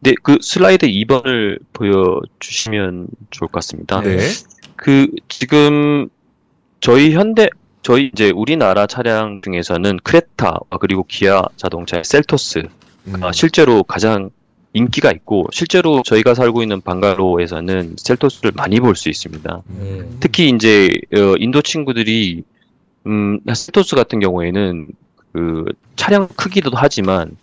네, 0.00 0.14
그 0.22 0.36
슬라이드 0.40 0.86
2번을 0.86 1.58
보여주시면 1.72 3.08
좋을 3.30 3.48
것 3.48 3.52
같습니다. 3.54 4.00
네. 4.00 4.18
그 4.76 5.08
지금 5.28 6.08
저희 6.80 7.12
현대 7.14 7.48
저희 7.82 8.10
이제 8.12 8.30
우리나라 8.30 8.86
차량 8.86 9.40
중에서는 9.42 9.98
크레타 10.04 10.58
그리고 10.80 11.04
기아 11.08 11.42
자동차의 11.56 12.04
셀토스 12.04 12.62
음. 13.08 13.24
아, 13.24 13.32
실제로 13.32 13.82
가장 13.82 14.30
인기가 14.72 15.10
있고 15.10 15.46
실제로 15.52 16.02
저희가 16.04 16.34
살고 16.34 16.62
있는 16.62 16.80
방갈로르에서는 16.80 17.96
셀토스를 17.98 18.52
많이 18.54 18.78
볼 18.80 18.94
수 18.94 19.08
있습니다. 19.08 19.62
음. 19.70 20.16
특히 20.20 20.48
이제 20.48 20.90
어, 21.14 21.34
인도 21.38 21.60
친구들이 21.60 22.44
음, 23.06 23.40
셀토스 23.52 23.96
같은 23.96 24.20
경우에는 24.20 24.88
그 25.32 25.64
차량 25.96 26.28
크기도 26.28 26.70
하지만 26.74 27.36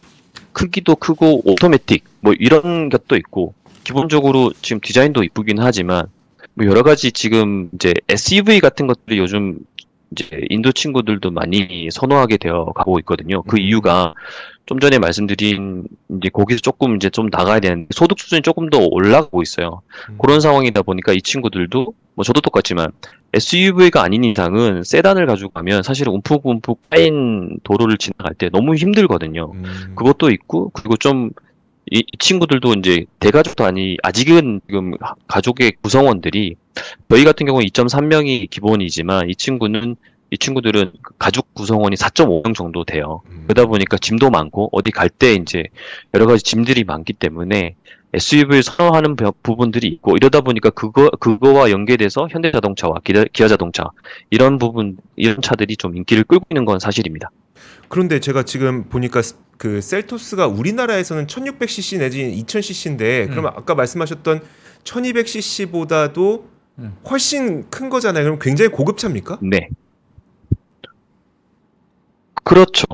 크기도 0.54 0.96
크고 0.96 1.42
오토매틱 1.50 2.04
뭐 2.22 2.34
이런 2.38 2.90
것도 2.90 3.16
있고 3.18 3.54
기본적으로 3.84 4.52
지금 4.62 4.80
디자인도 4.82 5.24
이쁘긴 5.24 5.60
하지만 5.60 6.08
뭐 6.54 6.66
여러 6.66 6.84
가지 6.84 7.12
지금 7.12 7.70
이제 7.74 7.94
SUV 8.10 8.60
같은 8.60 8.88
것들이 8.88 9.18
요즘 9.18 9.60
이제 10.12 10.28
인도 10.50 10.72
친구들도 10.72 11.32
많이 11.32 11.90
선호하게 11.92 12.38
되어 12.38 12.66
가고 12.76 13.00
있거든요. 13.00 13.44
그 13.44 13.58
음. 13.58 13.62
이유가 13.62 14.14
좀 14.66 14.80
전에 14.80 15.00
말씀드린 15.00 15.88
이제 16.18 16.30
거기서 16.30 16.62
조금 16.62 16.96
이제 16.96 17.10
좀 17.10 17.30
나가야 17.32 17.60
되는데 17.60 17.88
소득 17.92 18.20
수준이 18.20 18.42
조금 18.42 18.70
더 18.70 18.80
올라가고 18.80 19.42
있어요. 19.42 19.82
음. 20.10 20.18
그런 20.20 20.42
상황이다 20.42 20.82
보니까 20.82 21.14
이 21.14 21.22
친구들도 21.22 21.94
뭐 22.16 22.24
저도 22.24 22.42
똑같지만 22.42 22.92
SUV가 23.34 24.02
아닌 24.04 24.24
이상은 24.24 24.84
세단을 24.84 25.26
가지고 25.26 25.50
가면 25.52 25.84
사실 25.84 26.10
움푹움푹 26.10 26.90
파인 26.90 27.60
도로를 27.64 27.98
지나갈 27.98 28.34
때 28.36 28.50
너무 28.50 28.76
힘들거든요. 28.76 29.52
음. 29.54 29.94
그것도 29.96 30.30
있고 30.32 30.70
그리고 30.74 30.96
좀 30.98 31.30
이 31.92 32.04
친구들도 32.20 32.74
이제 32.76 33.06
대가족도 33.20 33.66
아니 33.66 33.98
아직은 34.04 34.62
지금 34.68 34.94
하- 35.02 35.16
가족의 35.28 35.74
구성원들이 35.82 36.54
저희 37.10 37.24
같은 37.24 37.48
경우 37.48 37.62
2.3명이 37.62 38.48
기본이지만 38.52 39.28
이 39.28 39.36
친구는 39.36 39.96
이 40.30 40.38
친구들은 40.38 40.92
그 41.02 41.14
가족 41.18 41.52
구성원이 41.56 41.96
4.5명 41.96 42.54
정도 42.54 42.84
돼요. 42.84 43.24
음. 43.32 43.46
그러다 43.48 43.66
보니까 43.68 43.98
짐도 43.98 44.30
많고 44.30 44.70
어디 44.72 44.92
갈 44.92 45.10
때 45.10 45.34
이제 45.34 45.64
여러 46.14 46.28
가지 46.28 46.44
짐들이 46.44 46.84
많기 46.84 47.14
때문에 47.14 47.74
SUV를 48.14 48.64
선호하는 48.64 49.16
부- 49.16 49.32
부분들이 49.44 49.88
있고 49.88 50.16
이러다 50.18 50.42
보니까 50.42 50.70
그거 50.72 51.10
그거와 51.20 51.70
연계돼서 51.70 52.28
현대자동차와 52.32 52.96
기아, 53.04 53.24
기아 53.32 53.48
자동차 53.48 53.86
이런 54.32 54.58
부분 54.58 54.98
이런 55.16 55.42
차들이 55.42 55.78
좀 55.78 55.96
인기를 55.96 56.24
끌고 56.24 56.46
있는 56.50 56.66
건 56.66 56.80
사실입니다. 56.80 57.30
그런데 57.88 58.20
제가 58.20 58.44
지금 58.44 58.86
보니까 58.86 59.22
스- 59.22 59.36
그 59.58 59.82
셀토스가 59.82 60.48
우리나라에서는 60.48 61.28
1600cc 61.28 62.00
내지 62.00 62.24
2000cc인데 62.46 63.26
음. 63.26 63.30
그러면 63.30 63.52
아까 63.56 63.76
말씀하셨던 63.76 64.42
1200cc보다도 64.84 66.44
음. 66.80 66.96
훨씬 67.10 67.70
큰 67.70 67.90
거잖아요. 67.90 68.24
그럼 68.24 68.40
굉장히 68.40 68.72
고급 68.72 68.98
차입니까? 68.98 69.38
네. 69.42 69.70
그렇죠. 72.44 72.86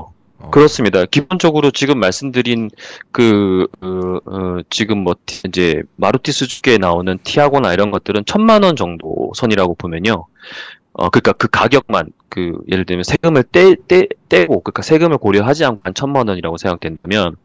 어. 0.46 0.50
그렇습니다. 0.50 1.04
기본적으로 1.06 1.70
지금 1.70 1.98
말씀드린 2.00 2.70
그, 3.12 3.66
그, 3.80 4.20
어, 4.26 4.58
지금 4.70 4.98
뭐, 4.98 5.14
티- 5.26 5.42
이제, 5.48 5.82
마루티 5.96 6.32
수주기에 6.32 6.78
나오는 6.78 7.18
티아고나 7.22 7.72
이런 7.72 7.90
것들은 7.90 8.24
천만 8.26 8.62
원 8.62 8.76
정도 8.76 9.32
선이라고 9.34 9.74
보면요. 9.74 10.26
어, 10.92 11.10
그니까 11.10 11.32
그 11.32 11.48
가격만, 11.48 12.10
그, 12.28 12.58
예를 12.70 12.84
들면 12.86 13.04
세금을 13.04 13.44
떼, 13.44 13.74
떼, 13.88 14.06
떼고, 14.28 14.60
그니까 14.62 14.82
세금을 14.82 15.18
고려하지 15.18 15.64
않고 15.64 15.80
한 15.84 15.94
천만 15.94 16.28
원이라고 16.28 16.56
생각된다면, 16.56 17.36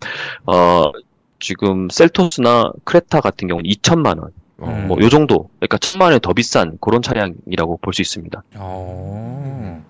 어, 0.46 0.91
지금 1.39 1.89
셀토스나 1.89 2.72
크레타 2.86 3.20
같은 3.20 3.48
경우는 3.48 3.70
2천만 3.70 4.20
원, 4.20 4.31
어. 4.60 4.86
뭐, 4.88 4.98
요 5.01 5.10
정도, 5.10 5.50
그러니까 5.60 5.77
천만 5.79 6.10
원이 6.12 6.20
더 6.22 6.34
비싼 6.34 6.77
그런 6.79 7.01
차량이라고 7.01 7.77
볼 7.81 7.93
수 7.93 8.01
있습니다. 8.01 8.43
어, 8.55 9.51
예. 9.65 9.80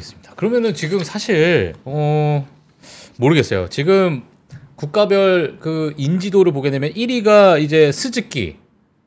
알겠습니다. 0.00 0.34
그러면은 0.34 0.74
지금 0.74 1.04
사실 1.04 1.74
어 1.84 2.46
모르겠어요. 3.16 3.68
지금 3.68 4.22
국가별 4.76 5.58
그 5.60 5.92
인지도를 5.96 6.52
보게 6.52 6.70
되면 6.70 6.90
1위가 6.92 7.60
이제 7.62 7.92
스즈키, 7.92 8.56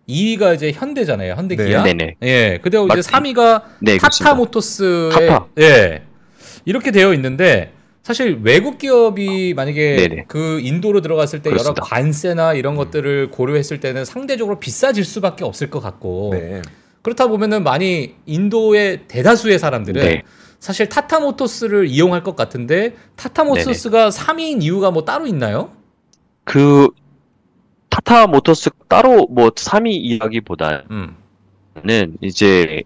2위가 0.07 0.55
이제 0.55 0.71
현대잖아요. 0.71 1.33
현대 1.33 1.55
네. 1.55 1.65
기아. 1.67 1.83
네네. 1.83 2.15
예. 2.23 2.59
그리고 2.61 2.85
이제 2.85 2.95
맞- 2.97 3.21
3위가 3.23 3.63
네, 3.81 3.97
타타. 3.97 4.35
모터스의. 4.35 5.11
예. 5.59 6.03
이렇게 6.65 6.91
되어 6.91 7.13
있는데 7.15 7.71
사실 8.03 8.39
외국 8.43 8.77
기업이 8.77 9.53
만약에 9.55 9.95
네네. 9.95 10.25
그 10.27 10.59
인도로 10.61 11.01
들어갔을 11.01 11.41
때 11.41 11.49
그렇습니다. 11.49 11.81
여러 11.81 11.87
관세나 11.87 12.53
이런 12.53 12.75
것들을 12.75 13.31
고려했을 13.31 13.79
때는 13.79 14.05
상대적으로 14.05 14.59
비싸질 14.59 15.03
수밖에 15.03 15.43
없을 15.43 15.69
것 15.69 15.79
같고 15.81 16.29
네. 16.33 16.61
그렇다 17.01 17.27
보면은 17.27 17.63
많이 17.63 18.15
인도의 18.25 19.01
대다수의 19.07 19.59
사람들은 19.59 20.01
네. 20.03 20.23
사실 20.63 20.87
타타 20.87 21.19
모터스를 21.19 21.89
이용할 21.89 22.23
것 22.23 22.37
같은데 22.37 22.95
타타 23.17 23.43
모터스가 23.43 24.07
3위인 24.07 24.63
이유가 24.63 24.91
뭐 24.91 25.03
따로 25.03 25.27
있나요? 25.27 25.73
그 26.45 26.87
타타 27.89 28.27
모터스 28.27 28.69
따로 28.87 29.27
뭐 29.27 29.49
3위 29.49 29.87
이야기보다는 29.87 30.85
음. 30.89 31.17
이제 32.21 32.81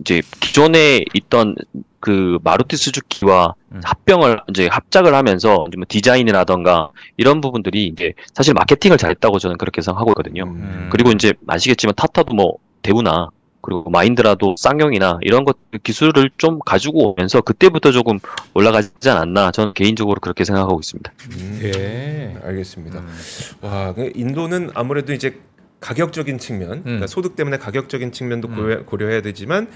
이제 0.00 0.22
기존에 0.40 1.04
있던 1.14 1.54
그 2.00 2.40
마루티 2.42 2.76
수주키와 2.76 3.54
음. 3.74 3.80
합병을 3.84 4.40
이제 4.48 4.66
합작을 4.66 5.14
하면서 5.14 5.66
이제 5.68 5.76
뭐 5.76 5.84
디자인이라던가 5.86 6.90
이런 7.16 7.40
부분들이 7.40 7.86
이제 7.86 8.12
사실 8.34 8.54
마케팅을 8.54 8.98
잘했다고 8.98 9.38
저는 9.38 9.56
그렇게 9.56 9.82
생각하고 9.82 10.10
있거든요. 10.10 10.46
음. 10.46 10.88
그리고 10.90 11.12
이제 11.12 11.34
아시겠지만 11.46 11.94
타타도 11.94 12.34
뭐 12.34 12.56
대우나 12.82 13.28
그리고 13.70 13.88
마인드라도 13.88 14.56
쌍용이나 14.58 15.20
이런 15.22 15.44
것 15.44 15.56
기술을 15.84 16.30
좀 16.36 16.58
가지고 16.58 17.12
오면서 17.12 17.40
그때부터 17.40 17.92
조금 17.92 18.18
올라가지 18.52 19.08
않았나 19.08 19.52
저는 19.52 19.74
개인적으로 19.74 20.18
그렇게 20.20 20.44
생각하고 20.44 20.80
있습니다. 20.80 21.12
음. 21.30 21.60
예. 21.62 22.36
알겠습니다. 22.42 22.98
음. 22.98 23.08
와, 23.60 23.94
그 23.94 24.10
인도는 24.16 24.70
아무래도 24.74 25.12
이제 25.12 25.38
가격적인 25.78 26.38
측면, 26.38 26.82
그러니까 26.82 27.06
소득 27.06 27.36
때문에 27.36 27.58
가격적인 27.58 28.10
측면도 28.10 28.48
음. 28.48 28.56
고려, 28.56 28.84
고려해야 28.84 29.22
되지만 29.22 29.68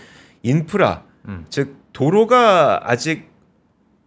인프라, 0.43 1.05
음. 1.29 1.47
즉 1.49 1.77
도로가 1.93 2.91
아직 2.91 3.31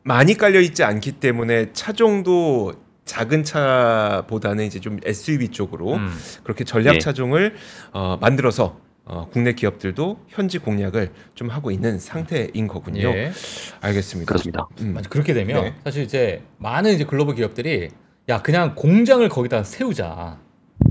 많이 0.04 0.36
깔려 0.36 0.60
있지 0.60 0.84
않기 0.84 1.14
때문에 1.14 1.72
차종도 1.72 2.74
작은 3.06 3.46
차보다는 3.46 4.66
이제 4.66 4.82
좀 4.82 5.00
SUV 5.04 5.48
쪽으로 5.50 5.94
음. 5.96 6.14
그렇게 6.44 6.66
전략 6.66 6.94
네. 6.94 7.00
차종을 7.00 7.56
어, 7.94 8.18
만들어서 8.20 8.80
어, 9.10 9.28
국내 9.32 9.54
기업들도 9.54 10.20
현지 10.28 10.60
공략을 10.60 11.12
좀 11.34 11.50
하고 11.50 11.72
있는 11.72 11.98
상태인 11.98 12.68
거군요. 12.68 13.08
예. 13.08 13.32
알겠습니다. 13.80 14.28
그렇습니다. 14.28 14.68
음. 14.82 14.94
맞아. 14.94 15.10
그렇게 15.10 15.34
되면 15.34 15.64
네. 15.64 15.74
사실 15.84 16.04
이제 16.04 16.42
많은 16.58 16.94
이제 16.94 17.06
글로벌 17.06 17.36
기업들이 17.36 17.90
야 18.28 18.42
그냥 18.42 18.76
공장을 18.76 19.28
거기다 19.30 19.64
세우자 19.64 20.40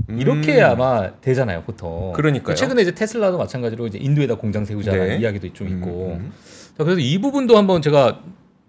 이렇게 0.09 0.59
음. 0.59 0.65
아마 0.65 1.11
되잖아요 1.21 1.61
보통. 1.63 2.11
그러니까요. 2.13 2.55
최근에 2.55 2.81
이제 2.81 2.95
테슬라도 2.95 3.37
마찬가지로 3.37 3.85
이제 3.87 3.99
인도에다 3.99 4.35
공장 4.35 4.65
세우자라는 4.65 5.07
네. 5.07 5.17
이야기도 5.17 5.53
좀 5.53 5.67
있고. 5.67 6.15
음, 6.15 6.25
음. 6.25 6.33
자, 6.77 6.83
그래서 6.83 6.99
이 6.99 7.19
부분도 7.19 7.55
한번 7.55 7.83
제가 7.83 8.21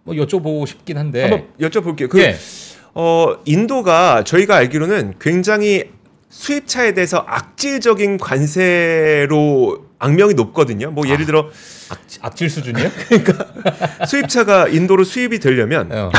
뭐 0.04 0.14
여쭤보고 0.14 0.66
싶긴 0.66 0.98
한데. 0.98 1.22
한번 1.22 1.48
여쭤볼게요. 1.58 2.10
그 2.10 2.20
예. 2.20 2.36
어, 2.94 3.38
인도가 3.44 4.24
저희가 4.24 4.56
알기로는 4.56 5.14
굉장히 5.20 5.90
수입차에 6.28 6.92
대해서 6.92 7.24
악질적인 7.26 8.18
관세로 8.18 9.86
악명이 9.98 10.34
높거든요. 10.34 10.90
뭐 10.90 11.08
예를 11.08 11.26
들어 11.26 11.50
악, 11.90 12.00
악질 12.20 12.50
수준이요? 12.50 12.88
수입차가 14.06 14.68
인도로 14.68 15.04
수입이 15.04 15.38
되려면 15.40 15.90
어, 15.90 16.10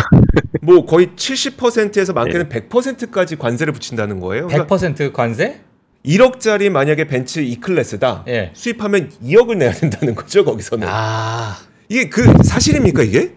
뭐 0.61 0.85
거의 0.85 1.07
70%에서 1.15 2.13
많게는 2.13 2.49
100%까지 2.49 3.37
관세를 3.37 3.71
붙인다는 3.73 4.19
거예요. 4.19 4.47
그러니까 4.47 4.75
100% 4.75 5.13
관세? 5.13 5.61
1억짜리 6.05 6.69
만약에 6.69 7.05
벤츠 7.05 7.39
E 7.39 7.55
클래스다. 7.55 8.23
예. 8.27 8.51
수입하면 8.53 9.11
2억을 9.23 9.57
내야 9.57 9.71
된다는 9.73 10.15
거죠, 10.15 10.45
거기서는. 10.45 10.87
아, 10.89 11.57
이게 11.89 12.07
그 12.07 12.23
사실입니까, 12.43 13.03
이게? 13.03 13.35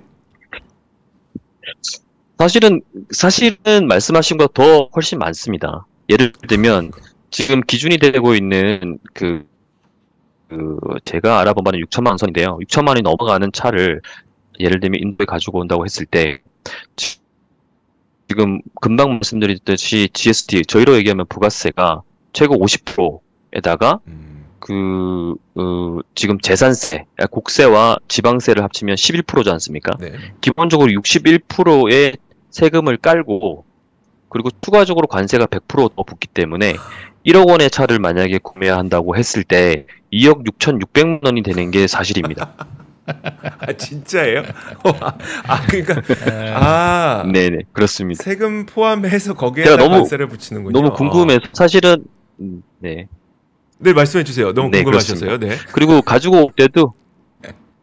사실은 2.39 2.81
사실은 3.11 3.87
말씀하신 3.89 4.37
것더 4.37 4.91
훨씬 4.95 5.19
많습니다. 5.19 5.87
예를 6.13 6.33
들면 6.49 6.93
지금 7.31 7.61
기준이 7.63 7.99
되고 7.99 8.35
있는 8.35 8.99
그 9.15 9.45
그 10.49 10.77
제가 11.07 11.41
알아본 11.41 11.65
바는 11.65 11.81
6천만 11.87 12.09
원 12.09 12.19
선인데요. 12.19 12.59
6천만 12.67 12.89
원이 12.89 13.01
넘어가는 13.01 13.53
차를 13.53 14.03
예를 14.61 14.81
들면 14.81 15.01
인도에 15.01 15.25
가지고 15.25 15.61
온다고 15.61 15.87
했을 15.87 16.05
때 16.05 16.41
지- 16.95 17.17
지금 18.29 18.61
금방 18.83 19.13
말씀드렸듯이 19.15 20.11
GST 20.13 20.67
저희로 20.67 20.95
얘기하면 20.97 21.25
부가세가 21.31 22.03
최고 22.35 22.57
50%에다가 22.59 24.01
음. 24.09 24.45
그, 24.59 25.35
그 25.55 26.01
지금 26.15 26.39
재산세, 26.39 27.07
국세와 27.31 27.97
지방세를 28.09 28.63
합치면 28.63 28.97
11%지 28.97 29.49
않습니까? 29.49 29.97
네. 29.99 30.13
기본적으로 30.43 30.93
61%의 30.93 32.19
세금을 32.51 32.99
깔고 32.99 33.65
그리고 34.33 34.49
추가적으로 34.63 35.07
관세가 35.07 35.47
100%더 35.47 36.03
붙기 36.05 36.27
때문에 36.29 36.75
1억 37.27 37.49
원의 37.49 37.71
차를 37.71 37.99
만약에 37.99 38.39
구매한다고 38.43 39.15
했을 39.17 39.45
때 39.45 39.87
2억 40.13 40.45
6,600만 40.59 41.25
원이 41.25 41.43
되는 41.43 41.71
게 41.71 41.87
사실입니다. 41.87 42.55
아 43.05 43.73
진짜예요? 43.77 44.43
아 45.47 45.63
그러니까 45.67 45.95
에, 46.27 46.53
아 46.55 47.25
네네 47.31 47.59
그렇습니다. 47.73 48.23
세금 48.25 48.65
포함해서 48.65 49.35
거기에다 49.35 49.71
제가 49.73 49.83
너무- 49.83 49.97
관세를 49.97 50.29
붙이는군요. 50.29 50.73
너무 50.73 50.95
궁금해서 50.97 51.41
사실은 51.53 52.05
음, 52.41 52.63
네네 52.81 53.09
말씀해 53.95 54.25
주세요. 54.25 54.53
너무 54.55 54.71
네, 54.71 54.83
궁금하셨어요. 54.83 55.39
네. 55.39 55.57
그리고 55.73 56.01
가지고 56.01 56.47
올 56.47 56.53
때도 56.57 56.95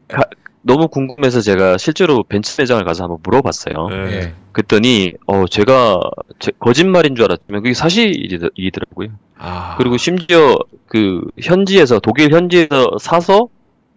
가- 0.08 0.24
너무 0.61 0.87
궁금해서 0.89 1.41
제가 1.41 1.77
실제로 1.77 2.23
벤츠 2.23 2.59
매장을 2.59 2.83
가서 2.83 3.03
한번 3.05 3.19
물어봤어요. 3.23 3.87
네. 3.89 4.11
예. 4.13 4.33
그랬더니 4.51 5.13
어 5.25 5.45
제가 5.47 6.01
제- 6.39 6.51
거짓말인 6.59 7.15
줄 7.15 7.25
알았지만 7.25 7.61
그게 7.63 7.73
사실이더라고요. 7.73 9.09
아 9.37 9.75
그리고 9.77 9.97
심지어 9.97 10.57
그 10.87 11.21
현지에서 11.41 11.99
독일 11.99 12.33
현지에서 12.33 12.97
사서 12.99 13.47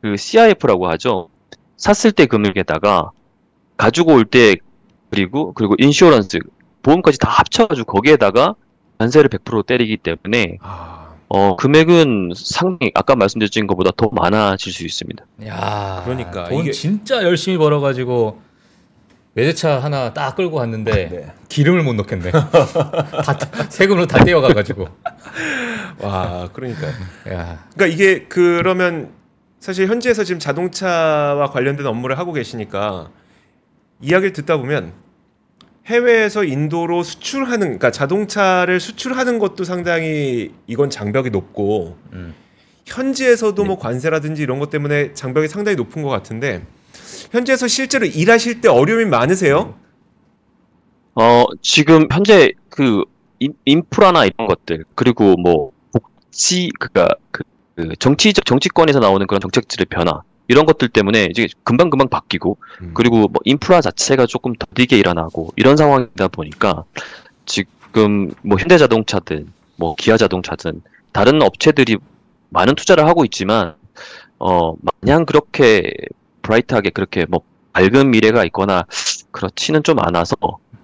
그 0.02 0.16
CIF라고 0.16 0.88
하죠. 0.90 1.28
샀을 1.76 2.12
때 2.12 2.26
금액에다가 2.26 3.10
가지고 3.76 4.14
올 4.14 4.24
때 4.24 4.56
그리고 5.10 5.52
그리고 5.52 5.74
인슈런스 5.78 6.38
보험까지 6.82 7.18
다 7.18 7.28
합쳐가지고 7.28 7.92
거기에다가 7.92 8.54
관세를 8.98 9.28
100% 9.30 9.66
때리기 9.66 9.96
때문에 9.98 10.58
아, 10.60 11.01
어 11.34 11.56
금액은 11.56 12.32
상당히 12.36 12.92
아까 12.94 13.16
말씀드린 13.16 13.66
것보다 13.66 13.90
더 13.96 14.10
많아질 14.12 14.70
수 14.70 14.84
있습니다. 14.84 15.24
야, 15.46 16.02
그러니까 16.04 16.44
돈 16.50 16.60
이게- 16.60 16.72
진짜 16.72 17.22
열심히 17.22 17.56
벌어가지고 17.56 18.42
외제차 19.34 19.78
하나 19.82 20.12
딱 20.12 20.36
끌고 20.36 20.58
갔는데 20.58 21.08
네. 21.08 21.32
기름을 21.48 21.84
못 21.84 21.94
넣겠네. 21.94 22.32
다 23.24 23.38
세금으로 23.70 24.06
다 24.06 24.22
떼어가가지고. 24.22 24.86
와 26.02 26.50
그러니까 26.52 26.86
야, 27.32 27.64
그러니까 27.74 27.86
이게 27.86 28.24
그러면 28.28 29.12
사실 29.58 29.88
현지에서 29.88 30.24
지금 30.24 30.38
자동차와 30.38 31.48
관련된 31.50 31.86
업무를 31.86 32.18
하고 32.18 32.34
계시니까 32.34 33.08
이야기를 34.02 34.34
듣다 34.34 34.58
보면 34.58 34.92
해외에서 35.86 36.44
인도로 36.44 37.02
수출하는 37.02 37.58
그러니까 37.58 37.90
자동차를 37.90 38.78
수출하는 38.78 39.38
것도 39.38 39.64
상당히 39.64 40.52
이건 40.66 40.90
장벽이 40.90 41.30
높고 41.30 41.96
음. 42.12 42.34
현지에서도 42.86 43.64
뭐 43.64 43.78
관세라든지 43.78 44.42
이런 44.42 44.58
것 44.58 44.70
때문에 44.70 45.14
장벽이 45.14 45.48
상당히 45.48 45.76
높은 45.76 46.02
것 46.02 46.08
같은데 46.08 46.64
현지에서 47.30 47.66
실제로 47.66 48.06
일하실 48.06 48.60
때 48.60 48.68
어려움이 48.68 49.06
많으세요? 49.06 49.74
어 51.14 51.44
지금 51.60 52.06
현재 52.10 52.52
그 52.68 53.04
인, 53.38 53.54
인프라나 53.64 54.24
이런 54.24 54.46
것들 54.46 54.84
그리고 54.94 55.36
뭐 55.36 55.72
복지 55.92 56.70
그니까 56.78 57.08
그, 57.30 57.42
그 57.76 57.96
정치적 57.98 58.44
정치권에서 58.44 59.00
나오는 59.00 59.26
그런 59.26 59.40
정책들의 59.40 59.86
변화 59.90 60.22
이런 60.48 60.66
것들 60.66 60.88
때문에 60.88 61.28
이제 61.30 61.48
금방 61.64 61.90
금방 61.90 62.08
바뀌고 62.08 62.58
음. 62.82 62.90
그리고 62.94 63.28
뭐 63.28 63.40
인프라 63.44 63.80
자체가 63.80 64.26
조금 64.26 64.54
더디게 64.54 64.98
일어나고 64.98 65.52
이런 65.56 65.76
상황이다 65.76 66.28
보니까 66.28 66.84
지금 67.46 68.32
뭐 68.42 68.58
현대자동차든 68.58 69.52
뭐 69.76 69.94
기아자동차든 69.96 70.82
다른 71.12 71.42
업체들이 71.42 71.98
많은 72.50 72.74
투자를 72.74 73.06
하고 73.06 73.24
있지만 73.24 73.74
어 74.38 74.74
마냥 75.02 75.24
그렇게 75.24 75.92
브라이트하게 76.42 76.90
그렇게 76.90 77.24
뭐 77.28 77.40
밝은 77.72 78.10
미래가 78.10 78.44
있거나 78.46 78.84
그렇지는 79.30 79.82
좀 79.82 79.98
않아서 80.00 80.36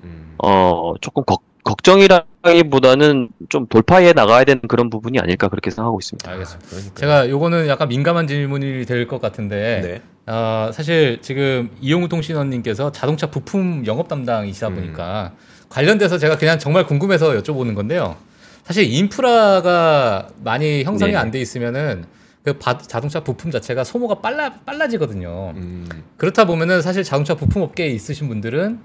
음. 0.05 0.35
어 0.39 0.95
조금 1.01 1.25
걱, 1.25 1.43
걱정이라 1.65 2.25
기보다는 2.55 3.29
좀 3.49 3.67
돌파해 3.67 4.13
나가야 4.13 4.45
되는 4.45 4.61
그런 4.69 4.91
부분이 4.91 5.19
아닐까 5.19 5.49
그렇게 5.49 5.71
생각하고 5.71 5.99
있습니다. 6.01 6.31
알겠습니다. 6.31 6.69
그러니까. 6.71 6.95
제가 6.95 7.29
요거는 7.31 7.69
약간 7.69 7.89
민감한 7.89 8.27
질문이 8.27 8.85
될 8.87 9.07
것 9.09 9.21
같은데 9.21 9.81
네. 9.83 10.03
어, 10.33 10.71
사실 10.73 11.19
지금 11.23 11.71
이용우 11.81 12.09
통신원님께서 12.09 12.93
자동차 12.93 13.29
부품 13.31 13.85
영업 13.87 14.09
담당이시다 14.09 14.69
음. 14.69 14.75
보니까 14.75 15.33
관련돼서 15.69 16.19
제가 16.19 16.37
그냥 16.37 16.59
정말 16.59 16.85
궁금해서 16.87 17.31
여쭤보는 17.41 17.75
건데요. 17.75 18.17
사실 18.65 18.85
인프라가 18.93 20.29
많이 20.45 20.85
형성이 20.85 21.13
네. 21.13 21.19
안돼 21.19 21.41
있으면은 21.41 22.05
그 22.45 22.55
바- 22.59 22.79
자동차 22.79 23.21
부품 23.21 23.51
자체가 23.51 23.85
소모가 23.85 24.17
빨라 24.17 24.53
빨라지거든요. 24.67 25.53
음. 25.57 25.89
그렇다 26.17 26.45
보면은 26.45 26.83
사실 26.83 27.03
자동차 27.05 27.35
부품 27.35 27.63
업계에 27.63 27.89
있으신 27.89 28.29
분들은 28.29 28.79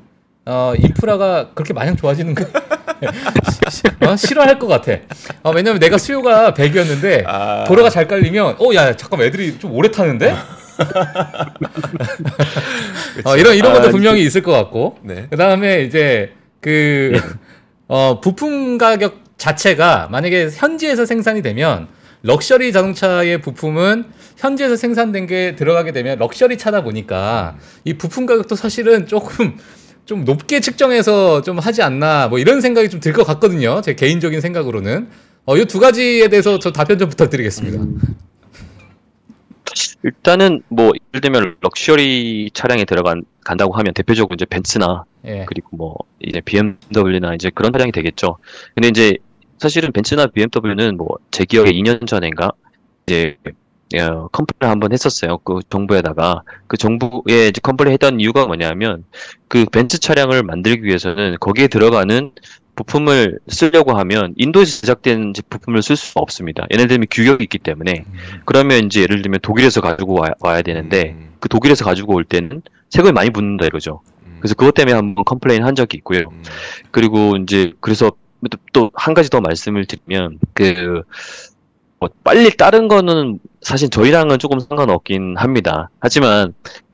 어, 0.46 0.74
인프라가 0.78 1.52
그렇게 1.54 1.74
마냥 1.74 1.96
좋아지는 1.96 2.36
거 2.36 2.46
어? 4.08 4.16
싫어할 4.16 4.60
것 4.60 4.68
같아. 4.68 4.94
어, 5.44 5.52
왜냐면 5.52 5.80
내가 5.80 5.98
수요가 5.98 6.54
100이었는데 6.54 7.24
아. 7.26 7.64
도로가 7.68 7.90
잘 7.90 8.08
깔리면 8.08 8.56
어 8.60 8.74
야 8.74 8.96
잠깐 8.96 9.20
만 9.20 9.28
애들이 9.28 9.58
좀 9.60 9.74
오래 9.74 9.92
타는데 9.92 10.34
어, 13.26 13.38
이런 13.38 13.56
이런 13.56 13.74
것도 13.74 13.88
아, 13.88 13.92
분명히 13.92 14.24
있을 14.24 14.42
것 14.42 14.52
같고 14.52 14.98
네. 15.04 15.28
그 15.30 15.38
다음에 15.38 15.84
이제 15.84 16.34
그 16.60 17.20
어, 17.88 18.20
부품 18.22 18.78
가격 18.78 19.22
자체가 19.38 20.08
만약에 20.12 20.50
현지에서 20.54 21.06
생산이 21.06 21.42
되면 21.42 21.88
럭셔리 22.24 22.72
자동차의 22.72 23.42
부품은 23.42 24.06
현지에서 24.38 24.76
생산된 24.76 25.28
게 25.28 25.56
들어가게 25.56 25.92
되면 25.92 26.18
럭셔리 26.18 26.58
차다 26.58 26.84
보니까 26.84 27.58
이 27.84 27.96
부품 27.96 28.26
가격도 28.26 28.56
사실은 28.56 29.08
조금 29.08 29.58
좀 30.06 30.26
높게 30.26 30.60
측정해서 30.60 31.42
좀 31.42 31.60
하지 31.60 31.82
않나 31.82 32.28
뭐 32.28 32.40
이런 32.40 32.62
생각이 32.62 32.90
좀 32.90 33.00
들 33.00 33.14
것 33.14 33.24
같거든요. 33.26 33.82
제 33.82 33.96
개인적인 33.96 34.42
생각으로는 34.42 35.10
어, 35.46 35.58
이 35.58 35.66
두 35.66 35.80
가지에 35.80 36.28
대해서 36.30 36.60
저 36.60 36.72
답변 36.72 36.98
좀 36.98 37.10
부탁드리겠습니다. 37.10 37.84
일단은 40.04 40.62
뭐 40.68 40.92
예를 41.14 41.22
들면 41.22 41.56
럭셔리 41.62 42.52
차량에 42.54 42.86
들어간 42.86 43.24
간다고 43.44 43.74
하면 43.74 43.94
대표적으로 43.94 44.36
이제 44.36 44.46
벤츠나 44.46 45.06
예. 45.26 45.46
그리고 45.48 45.70
뭐 45.78 45.96
이제 46.20 46.42
BMW나 46.42 47.36
이제 47.36 47.50
그런 47.54 47.72
차량이 47.72 47.92
되겠죠. 47.92 48.38
근데 48.76 48.90
이제 48.90 49.18
사실은 49.60 49.92
벤츠나 49.92 50.28
BMW는 50.28 50.98
뭐 50.98 51.18
제 51.32 51.46
기억에 51.46 51.72
2년 51.72 52.06
전인가 52.06 52.52
이제 53.08 53.38
어, 54.00 54.28
complain 54.32 54.72
한번 54.72 54.92
했었어요. 54.94 55.38
그 55.40 55.60
정부에다가 55.70 56.44
그 56.68 56.78
정부에 56.78 57.48
이제 57.50 57.60
complain 57.62 57.94
했던 57.94 58.20
이유가 58.20 58.46
뭐냐면 58.46 59.04
그 59.48 59.66
벤츠 59.66 60.00
차량을 60.00 60.44
만들기 60.44 60.84
위해서는 60.84 61.38
거기에 61.40 61.68
들어가는 61.68 62.32
부품을 62.76 63.40
쓰려고 63.50 63.94
하면 64.00 64.34
인도에서 64.36 64.82
제작된 64.82 65.34
부품을 65.50 65.84
쓸 65.84 65.96
수가 65.96 66.22
없습니다. 66.22 66.66
얘네들이 66.74 67.06
규격이 67.12 67.44
있기 67.44 67.60
때문에 67.60 68.06
그러면 68.46 68.86
이제 68.86 69.02
예를 69.02 69.22
들면 69.22 69.42
독일에서 69.42 69.80
가지고 69.82 70.22
와, 70.22 70.30
와야 70.40 70.62
되는데 70.64 71.12
음. 71.16 71.34
그 71.40 71.50
독일에서 71.50 71.86
가지고 71.86 72.16
올 72.16 72.24
때는 72.24 72.64
세금이 72.90 73.12
많이 73.12 73.30
붙는다 73.30 73.68
이러죠. 73.68 74.02
음. 74.26 74.38
그래서 74.40 74.56
그것 74.56 74.74
때문에 74.74 74.96
한번 74.96 75.24
complain 75.24 75.64
한 75.64 75.76
적이 75.76 75.98
있고요. 75.98 76.22
음. 76.32 76.44
그리고 76.90 77.36
이제 77.38 77.74
그래서 77.80 78.12
또 78.74 78.92
한 78.96 79.14
가지 79.14 79.30
더 79.30 79.40
말씀을 79.40 79.86
드리면 79.86 80.40
그 80.54 81.04
뭐 82.04 82.10
빨리 82.24 82.50
다른 82.56 82.88
거는 82.88 83.40
사실 83.62 83.90
저희랑은 83.90 84.40
조금 84.40 84.60
상관없긴 84.60 85.36
합니다. 85.38 85.90
하지만 86.00 86.54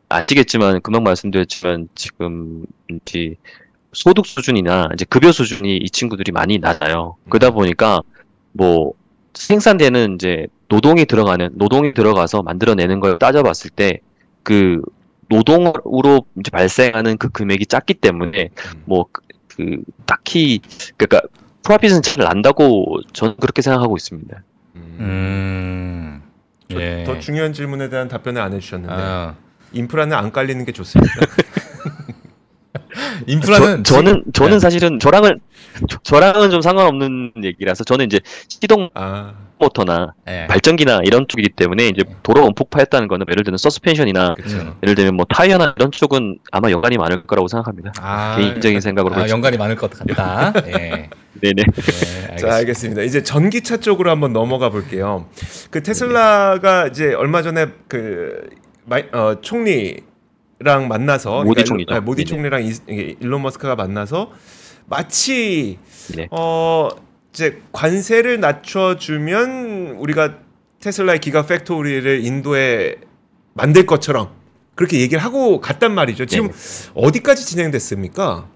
아시겠지만 0.10 0.82
금방 0.82 1.04
말씀드렸지만 1.04 1.90
지금 1.96 2.66
이제 2.90 3.36
소득 3.94 4.26
수준이나 4.26 4.90
이제 4.94 5.06
급여 5.10 5.32
수준이 5.32 5.78
이 5.78 5.90
친구들이 5.90 6.32
많이 6.32 6.60
낮아요. 6.60 7.16
그러다 7.30 7.52
보니까 7.52 8.02
뭐 8.52 8.94
생산되는 9.34 10.16
이제 10.16 10.48
노동이 10.68 11.06
들어가는 11.06 11.50
노동이 11.54 11.94
들어가서 11.94 12.44
만들어내는 12.44 13.00
걸 13.00 13.18
따져봤을 13.20 13.70
때 13.70 14.02
그 14.44 14.82
노동으로 15.28 16.26
이제 16.40 16.50
발생하는 16.52 17.18
그 17.18 17.30
금액이 17.30 17.68
작기 17.68 17.94
때문에 17.94 18.50
음. 18.52 18.84
뭐그 18.86 19.84
딱히 20.08 20.60
그러니까 20.98 21.22
프로핏은 21.64 22.02
잘 22.02 22.24
난다고 22.24 23.00
저는 23.14 23.36
그렇게 23.40 23.62
생각하고 23.62 23.96
있습니다. 23.96 24.42
음. 25.00 26.22
음. 26.72 26.80
예. 26.80 27.04
더 27.06 27.18
중요한 27.20 27.54
질문에 27.54 27.90
대한 27.90 28.08
답변을 28.08 28.42
안 28.42 28.54
해주셨는데 28.54 28.94
아, 28.96 29.36
인프라는 29.72 30.16
안 30.16 30.32
깔리는 30.32 30.64
게 30.66 30.72
좋습니다. 30.72 31.14
인프라는 33.28 33.84
저, 33.84 34.02
는 34.02 34.24
저는 34.34 34.54
네. 34.54 34.60
사실은 34.60 35.00
저랑은 35.00 35.40
저- 35.90 35.98
저랑은 36.04 36.50
좀 36.52 36.62
상관없는 36.62 37.34
얘기라서 37.44 37.84
저는 37.84 38.06
이제 38.06 38.20
시동 38.48 38.90
아, 38.94 39.34
모터나 39.58 40.14
네. 40.26 40.48
발전기나 40.48 41.02
이런 41.04 41.26
쪽이기 41.28 41.50
때문에 41.50 41.88
이제 41.88 42.04
도로 42.24 42.44
원폭파했다는 42.44 43.08
거는 43.08 43.26
예를 43.30 43.44
들면 43.44 43.58
서스펜션이나 43.58 44.36
그렇죠. 44.36 44.76
예를 44.84 44.96
들면 44.96 45.16
뭐 45.16 45.26
타이어나 45.26 45.74
이런 45.78 45.92
쪽은 45.92 46.40
아마 46.52 46.72
연관이 46.72 46.98
많을 46.98 47.24
거라고 47.24 47.48
생각합니다. 47.48 47.94
아, 48.00 48.38
개인적인 48.38 48.80
생각으로 48.82 49.16
아. 49.16 49.30
연관이 49.30 49.58
많을 49.58 49.76
것 49.76 49.90
같다. 49.92 50.54
예. 50.68 51.10
네네. 51.42 51.64
네, 51.64 52.36
자, 52.38 52.54
알겠습니다. 52.56 53.02
이제 53.04 53.24
전기차 53.24 53.78
쪽으로 53.78 54.10
한번 54.12 54.34
넘어가 54.34 54.70
볼게요. 54.70 55.28
그 55.72 55.82
테슬라가 55.84 56.88
이제 56.88 57.14
얼마 57.14 57.42
전에 57.42 57.68
그 57.88 58.50
마이, 58.86 59.04
어, 59.14 59.36
총리랑 59.42 60.88
만나서 60.88 61.44
모디 61.44 61.64
그러니까 61.64 61.64
총리죠. 61.64 61.92
일- 61.92 61.98
아, 61.98 62.02
모디 62.02 62.26
네네. 62.26 62.30
총리랑 62.30 62.66
이, 62.66 63.16
일론 63.22 63.42
머스크가 63.44 63.76
만나서 63.76 64.32
마치 64.88 65.78
네. 66.16 66.28
어 66.32 66.90
이제 67.32 67.62
관세를 67.72 68.40
낮춰주면 68.40 69.96
우리가 70.00 70.38
테슬라의 70.82 71.20
기가 71.20 71.46
팩토리를 71.46 72.26
인도에 72.26 72.96
만들 73.54 73.86
것처럼 73.86 74.32
그렇게 74.74 75.00
얘기를 75.00 75.24
하고 75.24 75.60
갔단 75.62 75.94
말이죠. 75.94 76.26
지금 76.26 76.48
네네. 76.48 76.58
어디까지 76.96 77.46
진행됐습니까? 77.46 78.48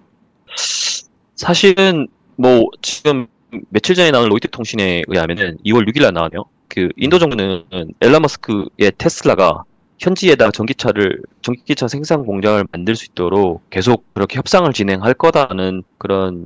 사실은 1.35 2.07
뭐 2.35 2.69
지금 2.81 3.27
며칠 3.69 3.95
전에 3.95 4.11
나온 4.11 4.29
로이터 4.29 4.47
통신에 4.47 5.03
의하면은 5.07 5.57
2월 5.65 5.87
6일 5.87 6.01
날 6.01 6.13
나왔네요. 6.13 6.45
그 6.67 6.89
인도 6.97 7.19
정부는 7.19 7.65
엘라 8.01 8.19
머스크의 8.19 8.91
테슬라가 8.97 9.63
현지에다 9.99 10.51
전기차를 10.51 11.21
전기차 11.41 11.87
생산 11.87 12.25
공장을 12.25 12.63
만들 12.71 12.95
수 12.95 13.05
있도록 13.05 13.69
계속 13.69 14.11
그렇게 14.13 14.37
협상을 14.37 14.71
진행할 14.73 15.13
거다는 15.13 15.83
그런 15.97 16.45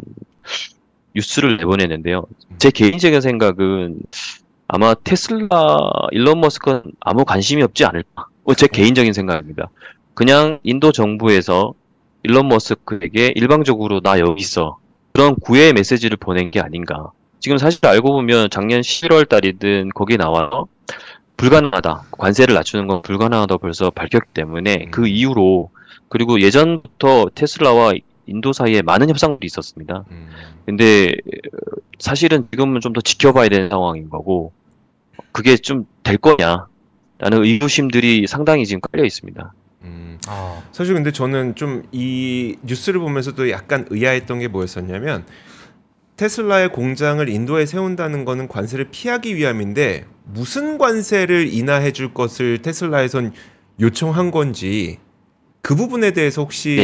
뉴스를 1.15 1.57
내보냈는데요. 1.57 2.25
제 2.59 2.69
개인적인 2.69 3.21
생각은 3.21 3.99
아마 4.67 4.93
테슬라 4.93 5.47
일론 6.11 6.41
머스크는 6.41 6.83
아무 6.99 7.23
관심이 7.23 7.63
없지 7.63 7.85
않을까. 7.85 8.27
어, 8.43 8.53
제 8.53 8.67
개인적인 8.67 9.13
생각입니다. 9.13 9.69
그냥 10.13 10.59
인도 10.63 10.91
정부에서 10.91 11.73
일론 12.23 12.49
머스크에게 12.49 13.31
일방적으로 13.35 14.01
나 14.01 14.19
여기 14.19 14.41
있어 14.41 14.77
그런 15.17 15.33
구애 15.33 15.73
메시지를 15.73 16.15
보낸 16.15 16.51
게 16.51 16.59
아닌가. 16.59 17.09
지금 17.39 17.57
사실 17.57 17.83
알고 17.83 18.13
보면 18.13 18.51
작년 18.51 18.81
11월 18.81 19.27
달이든 19.27 19.89
거기 19.95 20.15
나와서 20.15 20.67
불가능하다. 21.37 22.03
관세를 22.11 22.53
낮추는 22.53 22.85
건 22.85 23.01
불가능하다고 23.01 23.57
벌써 23.59 23.89
밝혔기 23.89 24.27
때문에 24.35 24.85
음. 24.85 24.91
그 24.91 25.07
이후로 25.07 25.71
그리고 26.09 26.39
예전부터 26.39 27.31
테슬라와 27.33 27.93
인도 28.27 28.53
사이에 28.53 28.83
많은 28.83 29.09
협상들이 29.09 29.47
있었습니다. 29.47 30.03
음, 30.11 30.29
근데 30.67 31.07
어, 31.07 31.81
사실은 31.97 32.47
지금은 32.51 32.79
좀 32.81 32.93
더 32.93 33.01
지켜봐야 33.01 33.49
되는 33.49 33.69
상황인 33.69 34.11
거고 34.11 34.51
그게 35.31 35.57
좀 35.57 35.87
될 36.03 36.17
거냐 36.17 36.67
라는 37.17 37.43
의구심들이 37.43 38.27
상당히 38.27 38.67
지금 38.67 38.81
깔려 38.81 39.03
있습니다. 39.03 39.51
음. 39.83 40.17
아, 40.27 40.61
사실 40.71 40.93
근데 40.93 41.11
저는 41.11 41.55
좀 41.55 41.83
이 41.91 42.57
뉴스를 42.63 42.99
보면서도 42.99 43.49
약간 43.51 43.85
의아했던 43.89 44.39
게 44.39 44.47
뭐였었냐면 44.47 45.25
테슬라의 46.17 46.71
공장을 46.71 47.27
인도에 47.29 47.65
세운다는 47.65 48.25
거는 48.25 48.47
관세를 48.47 48.87
피하기 48.91 49.35
위함인데 49.35 50.05
무슨 50.25 50.77
관세를 50.77 51.53
인하해 51.53 51.91
줄 51.91 52.13
것을 52.13 52.61
테슬라에선 52.63 53.33
요청한 53.79 54.31
건지 54.31 54.97
그 55.61 55.75
부분에 55.75 56.11
대해서 56.11 56.41
혹시. 56.41 56.75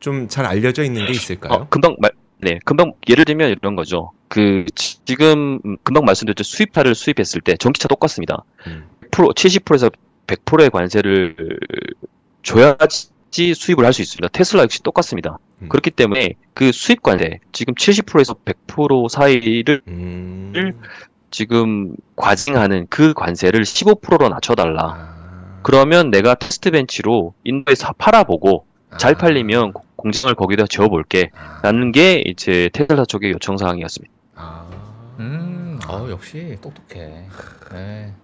좀 0.00 0.28
잘 0.28 0.46
알려져 0.46 0.82
있는 0.82 1.04
게 1.04 1.12
있을까요? 1.12 1.52
어, 1.52 1.68
금방 1.68 1.94
말, 2.00 2.10
네, 2.38 2.58
금방 2.64 2.94
예를 3.06 3.26
들면 3.26 3.50
이런 3.50 3.76
거죠. 3.76 4.12
그 4.28 4.64
지- 4.74 4.96
지금 5.04 5.60
음, 5.66 5.76
금방 5.82 6.06
말씀드렸죠. 6.06 6.42
수입차를 6.42 6.94
수입했을 6.94 7.42
때 7.42 7.54
전기차 7.58 7.86
똑같습니다. 7.86 8.42
음. 8.66 8.86
100%, 9.10 9.34
70%에서 9.34 9.90
100%의 10.26 10.70
관세를 10.70 11.36
줘야지 12.42 13.54
수입을 13.54 13.84
할 13.84 13.92
수 13.92 14.02
있습니다. 14.02 14.28
테슬라 14.28 14.62
역시 14.64 14.82
똑같습니다. 14.82 15.38
음. 15.62 15.68
그렇기 15.68 15.90
때문에 15.90 16.34
그 16.54 16.72
수입 16.72 17.02
관세 17.02 17.38
지금 17.52 17.74
70%에서 17.74 18.34
100% 18.44 19.08
사이를 19.08 19.82
음. 19.88 20.52
지금 21.30 21.94
과징하는 22.16 22.86
그 22.90 23.12
관세를 23.14 23.62
15%로 23.62 24.28
낮춰달라. 24.28 24.82
아. 24.82 25.60
그러면 25.62 26.10
내가 26.10 26.34
테스트 26.34 26.70
벤치로 26.70 27.34
인도에서 27.44 27.92
팔아보고 27.98 28.66
잘 28.98 29.14
아. 29.14 29.18
팔리면 29.18 29.72
고- 29.72 29.84
공장을 29.96 30.34
거기다 30.34 30.64
지어볼게. 30.68 31.30
아. 31.36 31.60
라는 31.62 31.92
게 31.92 32.22
이제 32.26 32.68
테슬라 32.72 33.04
쪽의 33.04 33.30
요청 33.32 33.56
사항이었습니다. 33.58 34.12
아. 34.36 34.66
음, 35.20 35.78
어, 35.86 36.06
역시 36.10 36.56
똑똑해. 36.62 37.26
네. 37.72 38.14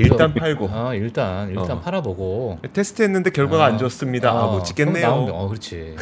일단 0.00 0.34
팔고 0.34 0.68
아, 0.72 0.94
일단 0.94 1.48
일단 1.50 1.70
어. 1.72 1.80
팔아보고. 1.80 2.60
테스트했는데 2.72 3.30
결과가 3.30 3.64
아, 3.64 3.66
안 3.68 3.78
좋습니다. 3.78 4.30
아, 4.30 4.44
어, 4.44 4.52
못 4.58 4.64
찍겠네요. 4.64 5.06
그럼 5.06 5.26
나오면- 5.26 5.34
어, 5.34 5.48
그렇지. 5.48 5.74
네네. 5.76 5.96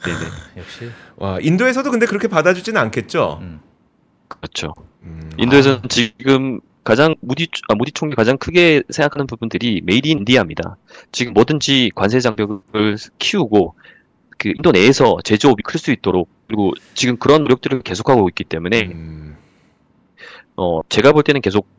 역시. 0.58 0.90
와, 1.16 1.38
인도에서도 1.40 1.90
근데 1.90 2.06
그렇게 2.06 2.28
받아주지는 2.28 2.80
않겠죠. 2.80 3.38
음. 3.42 3.60
그렇죠. 4.28 4.74
음. 5.02 5.30
인도에서는 5.38 5.82
지금 5.88 6.60
가장 6.84 7.14
무디 7.20 7.48
아, 7.68 7.74
무디 7.74 7.92
총리 7.92 8.14
가장 8.14 8.36
크게 8.38 8.82
생각하는 8.90 9.26
부분들이 9.26 9.80
Made 9.84 10.06
in 10.08 10.18
India입니다. 10.18 10.76
지금 11.12 11.32
뭐든지 11.34 11.90
관세 11.94 12.20
장벽을 12.20 12.96
키우고 13.18 13.74
그 14.38 14.48
인도 14.50 14.70
내에서 14.70 15.16
제조업이 15.24 15.62
클 15.62 15.78
수 15.80 15.90
있도록 15.90 16.28
그리고 16.46 16.72
지금 16.94 17.16
그런 17.16 17.42
노력들을 17.42 17.80
계속하고 17.82 18.28
있기 18.28 18.44
때문에 18.44 18.82
음. 18.92 19.36
어 20.56 20.80
제가 20.88 21.12
볼 21.12 21.22
때는 21.24 21.40
계속 21.40 21.66
모디- 21.66 21.75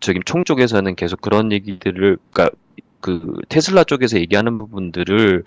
저기 0.00 0.20
총리 0.24 0.44
쪽에서는 0.44 0.94
계속 0.94 1.20
그런 1.20 1.52
얘기들을 1.52 2.18
그러니까 2.32 2.56
그 3.00 3.34
테슬라 3.48 3.84
쪽에서 3.84 4.18
얘기하는 4.18 4.58
부분들을 4.58 5.44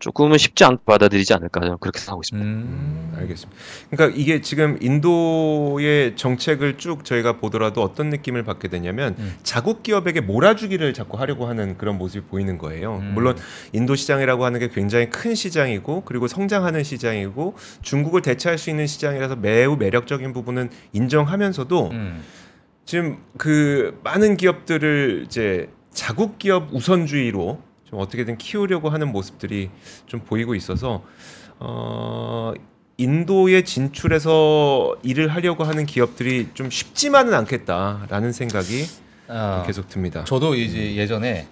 조금은 0.00 0.38
쉽지 0.38 0.64
않게 0.64 0.82
받아들이지 0.86 1.34
않을까 1.34 1.60
저는 1.60 1.76
그렇게 1.78 1.98
생각하고 1.98 2.22
있습니다. 2.22 2.48
음. 2.48 2.50
음, 2.50 3.18
알겠습니다. 3.18 3.60
그러니까 3.90 4.18
이게 4.18 4.40
지금 4.40 4.78
인도의 4.80 6.16
정책을 6.16 6.78
쭉 6.78 7.04
저희가 7.04 7.36
보더라도 7.36 7.82
어떤 7.82 8.08
느낌을 8.08 8.42
받게 8.42 8.68
되냐면 8.68 9.14
음. 9.18 9.34
자국 9.42 9.82
기업에게 9.82 10.22
몰아주기를 10.22 10.94
자꾸 10.94 11.18
하려고 11.18 11.46
하는 11.46 11.76
그런 11.76 11.98
모습이 11.98 12.26
보이는 12.26 12.56
거예요. 12.56 12.96
음. 12.96 13.12
물론 13.14 13.36
인도 13.74 13.94
시장이라고 13.94 14.44
하는 14.44 14.58
게 14.58 14.68
굉장히 14.68 15.10
큰 15.10 15.34
시장이고 15.34 16.02
그리고 16.06 16.26
성장하는 16.26 16.82
시장이고 16.82 17.54
중국을 17.82 18.22
대체할 18.22 18.56
수 18.56 18.70
있는 18.70 18.86
시장이라서 18.86 19.36
매우 19.36 19.76
매력적인 19.76 20.32
부분은 20.32 20.70
인정하면서도 20.94 21.90
음. 21.90 22.22
지금 22.84 23.18
그 23.36 23.98
많은 24.02 24.36
기업들을 24.36 25.24
이제 25.26 25.70
자국 25.92 26.38
기업 26.38 26.72
우선주의로 26.72 27.60
좀 27.84 27.98
어떻게든 27.98 28.38
키우려고 28.38 28.90
하는 28.90 29.10
모습들이 29.12 29.70
좀 30.06 30.20
보이고 30.20 30.54
있어서 30.54 31.02
어 31.58 32.52
인도에 32.96 33.62
진출해서 33.62 34.96
일을 35.02 35.28
하려고 35.28 35.64
하는 35.64 35.86
기업들이 35.86 36.48
좀 36.54 36.70
쉽지만은 36.70 37.32
않겠다라는 37.34 38.32
생각이 38.32 38.86
아, 39.28 39.62
계속 39.66 39.88
듭니다. 39.88 40.24
저도 40.24 40.54
이제 40.54 40.96
예전에 40.96 41.48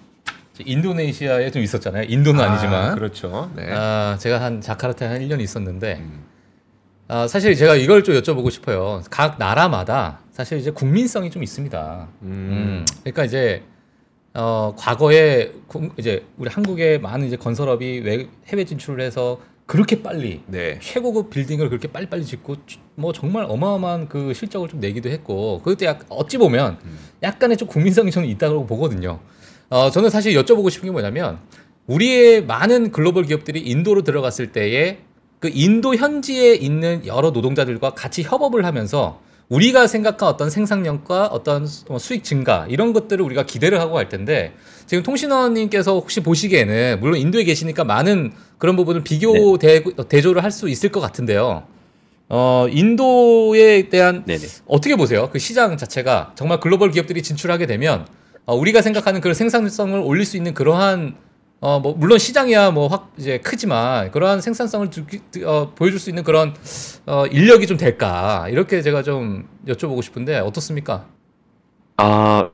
인도네시아에 0.59 1.51
좀 1.51 1.63
있었잖아요. 1.63 2.05
인도는 2.07 2.43
아, 2.43 2.53
니지만 2.53 2.95
그렇죠. 2.95 3.49
네. 3.55 3.71
아, 3.71 4.17
제가 4.19 4.41
한 4.41 4.61
자카르타에 4.61 5.07
한 5.07 5.21
1년 5.21 5.41
있었는데 5.41 5.97
음. 5.99 6.23
아, 7.07 7.27
사실 7.27 7.55
제가 7.55 7.75
이걸 7.75 8.03
좀 8.03 8.15
여쭤보고 8.15 8.51
싶어요. 8.51 9.01
각 9.09 9.39
나라마다 9.39 10.19
사실 10.39 10.57
이제 10.57 10.71
국민성이 10.71 11.29
좀 11.29 11.43
있습니다. 11.43 12.07
음, 12.21 12.27
음. 12.31 12.85
그러니까 13.01 13.25
이제 13.25 13.61
어, 14.33 14.73
과거에 14.77 15.51
국- 15.67 15.91
이제 15.97 16.23
우리 16.37 16.49
한국의 16.49 17.01
많은 17.01 17.27
이제 17.27 17.35
건설업이 17.35 17.99
외, 18.05 18.25
해외 18.47 18.63
진출을 18.63 19.01
해서 19.03 19.41
그렇게 19.65 20.01
빨리 20.01 20.41
네. 20.47 20.79
최고급 20.81 21.29
빌딩을 21.29 21.67
그렇게 21.67 21.89
빨리빨리 21.89 22.23
짓고 22.23 22.55
뭐 22.95 23.11
정말 23.11 23.47
어마어마한 23.49 24.07
그 24.07 24.33
실적을 24.33 24.69
좀 24.69 24.79
내기도 24.79 25.09
했고 25.09 25.59
그것도 25.61 25.83
약 25.83 26.05
어찌 26.07 26.37
보면 26.37 26.77
음. 26.85 26.97
약간의 27.21 27.57
좀 27.57 27.67
국민성이 27.67 28.09
저는 28.09 28.29
있다고 28.29 28.65
보거든요. 28.65 29.19
어, 29.69 29.91
저는 29.91 30.09
사실 30.09 30.33
여쭤보고 30.41 30.69
싶은 30.69 30.87
게 30.87 30.91
뭐냐면 30.91 31.39
우리의 31.87 32.45
많은 32.45 32.93
글로벌 32.93 33.25
기업들이 33.25 33.59
인도로 33.59 34.03
들어갔을 34.03 34.53
때에 34.53 34.99
그 35.41 35.49
인도 35.53 35.95
현지에 35.95 36.55
있는 36.55 37.05
여러 37.05 37.31
노동자들과 37.31 37.89
같이 37.89 38.23
협업을 38.23 38.63
하면서 38.63 39.19
우리가 39.49 39.87
생각한 39.87 40.29
어떤 40.29 40.49
생산력과 40.51 41.27
어떤 41.27 41.65
수- 41.65 41.83
어, 41.89 41.97
수익 41.97 42.23
증가 42.23 42.67
이런 42.69 42.93
것들을 42.93 43.23
우리가 43.25 43.43
기대를 43.43 43.79
하고 43.81 43.97
할 43.97 44.07
텐데 44.07 44.53
지금 44.85 45.01
통신원님께서 45.03 45.93
혹시 45.93 46.21
보시기에는 46.21 46.99
물론 46.99 47.17
인도에 47.17 47.43
계시니까 47.43 47.83
많은 47.83 48.31
그런 48.59 48.75
부분을 48.75 49.03
비교 49.03 49.57
대, 49.57 49.83
대조를 50.07 50.43
할 50.43 50.51
수 50.51 50.67
있을 50.69 50.89
것 50.91 50.99
같은데요. 50.99 51.63
어, 52.31 52.67
인도에 52.69 53.89
대한 53.89 54.23
네네. 54.25 54.45
어떻게 54.67 54.95
보세요? 54.95 55.29
그 55.31 55.39
시장 55.39 55.77
자체가 55.77 56.33
정말 56.35 56.59
글로벌 56.59 56.91
기업들이 56.91 57.23
진출하게 57.23 57.65
되면 57.65 58.05
어, 58.45 58.55
우리가 58.55 58.81
생각하는 58.83 59.19
그런 59.21 59.33
생산성을 59.33 59.99
올릴 59.99 60.25
수 60.25 60.37
있는 60.37 60.53
그러한 60.53 61.15
어 61.61 61.79
뭐 61.79 61.93
물론 61.93 62.17
시장이야 62.19 62.71
뭐 62.71 62.87
확 62.87 63.11
이제 63.17 63.39
크지만 63.39 64.11
그러한 64.11 64.41
생산성을 64.41 64.89
두, 64.89 65.03
어, 65.45 65.71
보여줄 65.75 65.99
수 65.99 66.09
있는 66.09 66.23
그런 66.23 66.53
어, 67.05 67.25
인력이 67.27 67.67
좀 67.67 67.77
될까 67.77 68.47
이렇게 68.49 68.81
제가 68.81 69.03
좀 69.03 69.47
여쭤보고 69.67 70.01
싶은데 70.01 70.39
어떻습니까? 70.39 71.05
아, 71.97 72.49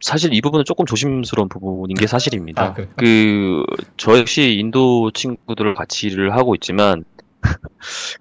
사실 0.00 0.32
이 0.32 0.40
부분은 0.40 0.64
조금 0.64 0.86
조심스러운 0.86 1.48
부분인 1.48 1.96
게 1.96 2.06
사실입니다. 2.06 2.62
아? 2.64 2.74
그, 2.96 3.62
저 3.96 4.18
역시 4.18 4.54
인도 4.58 5.10
친구들을 5.10 5.74
같이 5.74 6.06
일을 6.06 6.34
하고 6.34 6.54
있지만, 6.54 7.04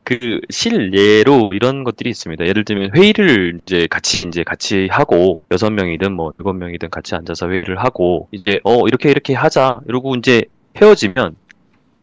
그 0.03 0.39
실례로 0.49 1.51
이런 1.53 1.83
것들이 1.83 2.09
있습니다. 2.09 2.45
예를 2.45 2.65
들면 2.65 2.91
회의를 2.95 3.59
이제 3.63 3.87
같이 3.89 4.27
이제 4.27 4.43
같이 4.43 4.87
하고 4.91 5.43
여섯 5.51 5.71
명이든 5.71 6.13
뭐 6.13 6.33
일곱 6.37 6.53
명이든 6.53 6.89
같이 6.89 7.15
앉아서 7.15 7.49
회의를 7.49 7.79
하고 7.79 8.27
이제 8.31 8.59
어 8.63 8.87
이렇게 8.87 9.09
이렇게 9.09 9.33
하자 9.33 9.81
이러고 9.87 10.15
이제 10.15 10.43
헤어지면 10.77 11.35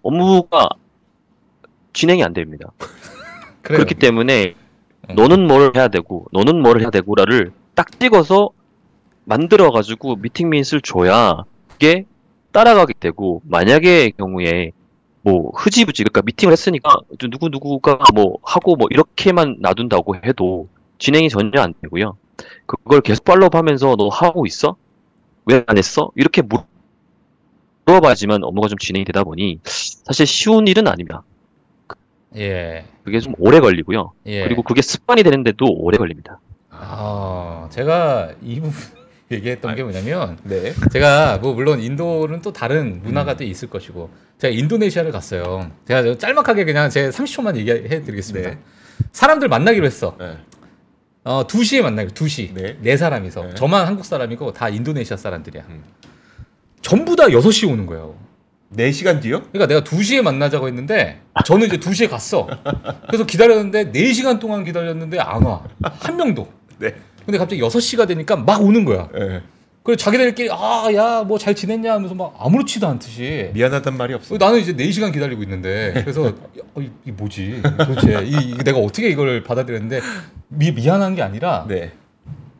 업무가 0.02 0.68
진행이 1.92 2.24
안 2.24 2.32
됩니다. 2.32 2.72
그래요. 3.62 3.78
그렇기 3.78 3.94
때문에 3.94 4.54
음. 5.10 5.14
너는 5.14 5.46
뭘 5.46 5.72
해야 5.76 5.88
되고 5.88 6.26
너는 6.32 6.60
뭘 6.60 6.80
해야 6.80 6.90
되고라를 6.90 7.52
딱 7.74 7.98
찍어서 8.00 8.50
만들어 9.24 9.70
가지고 9.70 10.16
미팅 10.16 10.50
민스를 10.50 10.80
줘야 10.80 11.44
그게 11.68 12.06
따라가게 12.50 12.94
되고 12.98 13.40
만약의 13.44 14.12
경우에 14.12 14.72
뭐 15.22 15.50
흐지부지 15.54 16.02
그러니까 16.04 16.22
미팅을 16.22 16.52
했으니까 16.52 16.96
누구 17.30 17.48
누구가 17.48 17.98
뭐 18.14 18.38
하고 18.42 18.76
뭐 18.76 18.88
이렇게만 18.90 19.56
놔둔다고 19.60 20.16
해도 20.16 20.68
진행이 20.98 21.28
전혀 21.28 21.60
안 21.60 21.74
되고요. 21.82 22.16
그걸 22.66 23.00
계속 23.00 23.24
팔로우하면서 23.24 23.96
너 23.96 24.08
하고 24.08 24.46
있어? 24.46 24.76
왜 25.44 25.62
안 25.66 25.78
했어? 25.78 26.10
이렇게 26.16 26.42
물- 26.42 26.60
물어봐야지만 27.86 28.44
업무가 28.44 28.68
좀 28.68 28.78
진행이 28.78 29.04
되다 29.04 29.24
보니 29.24 29.58
사실 29.64 30.26
쉬운 30.26 30.66
일은 30.68 30.86
아닙니다. 30.86 31.22
예. 32.36 32.84
그게 33.04 33.20
좀 33.20 33.34
오래 33.38 33.60
걸리고요. 33.60 34.12
예. 34.26 34.44
그리고 34.44 34.62
그게 34.62 34.80
습관이 34.82 35.22
되는데도 35.22 35.66
오래 35.68 35.98
걸립니다. 35.98 36.38
아, 36.70 37.68
제가 37.70 38.32
이 38.42 38.60
부분 38.60 38.72
얘기했던 39.32 39.74
게 39.74 39.82
뭐냐면 39.82 40.38
네. 40.44 40.72
제가 40.92 41.38
뭐 41.38 41.54
물론 41.54 41.80
인도는 41.80 42.42
또 42.42 42.52
다른 42.52 43.02
문화가 43.02 43.36
또 43.36 43.44
있을 43.44 43.68
것이고 43.68 44.10
제가 44.38 44.54
인도네시아를 44.54 45.12
갔어요. 45.12 45.70
제가 45.86 46.02
저 46.02 46.18
짤막하게 46.18 46.64
그냥 46.64 46.90
제 46.90 47.08
30초만 47.10 47.56
얘기해 47.56 48.02
드리겠습니다. 48.02 48.50
네. 48.50 48.58
사람들 49.12 49.48
만나기로 49.48 49.86
했어. 49.86 50.16
네. 50.18 50.36
어, 51.24 51.46
2시에 51.46 51.82
만나기로 51.82 52.14
2시. 52.14 52.52
네. 52.54 52.76
네. 52.80 52.96
사람이서. 52.96 53.42
네. 53.42 53.54
저만 53.54 53.86
한국 53.86 54.04
사람이고 54.04 54.52
다 54.52 54.68
인도네시아 54.68 55.16
사람들이야. 55.16 55.64
음. 55.68 55.82
전부 56.80 57.14
다 57.14 57.26
6시에 57.26 57.70
오는 57.70 57.86
거예요. 57.86 58.16
4시간 58.76 59.20
뒤요? 59.20 59.42
그러니까 59.52 59.66
내가 59.66 59.82
2시에 59.82 60.22
만나자고 60.22 60.66
했는데 60.66 61.20
저는 61.44 61.66
이제 61.66 61.76
2시에 61.78 62.08
갔어. 62.08 62.48
그래서 63.06 63.24
기다렸는데 63.24 63.92
4시간 63.92 64.40
동안 64.40 64.64
기다렸는데 64.64 65.18
안 65.20 65.42
와. 65.42 65.62
한 65.82 66.16
명도. 66.16 66.50
네. 66.78 66.94
근데 67.24 67.38
갑자기 67.38 67.62
6시가 67.62 68.06
되니까 68.08 68.36
막 68.36 68.62
오는 68.62 68.84
거야. 68.84 69.08
네. 69.14 69.42
그래서 69.84 69.96
자기들끼리 69.98 70.48
아, 70.52 70.88
야, 70.94 71.24
뭐 71.26 71.38
잘 71.38 71.56
지냈냐 71.56 71.92
하면서 71.94 72.14
막 72.14 72.34
아무렇지도 72.38 72.86
않듯이 72.86 73.50
미안하단 73.52 73.96
말이 73.96 74.14
없어. 74.14 74.36
나는 74.36 74.60
이제 74.60 74.72
4시간 74.74 75.12
기다리고 75.12 75.42
있는데 75.42 75.92
그래서 76.04 76.28
야, 76.28 76.32
어, 76.74 76.80
이, 76.80 76.88
이 77.04 77.10
뭐지? 77.10 77.60
도대체 77.78 78.24
이, 78.24 78.50
이 78.52 78.58
내가 78.58 78.78
어떻게 78.78 79.08
이걸 79.08 79.42
받아들였는데 79.42 80.00
미, 80.48 80.70
미안한 80.70 81.16
게 81.16 81.22
아니라 81.22 81.64
네. 81.68 81.92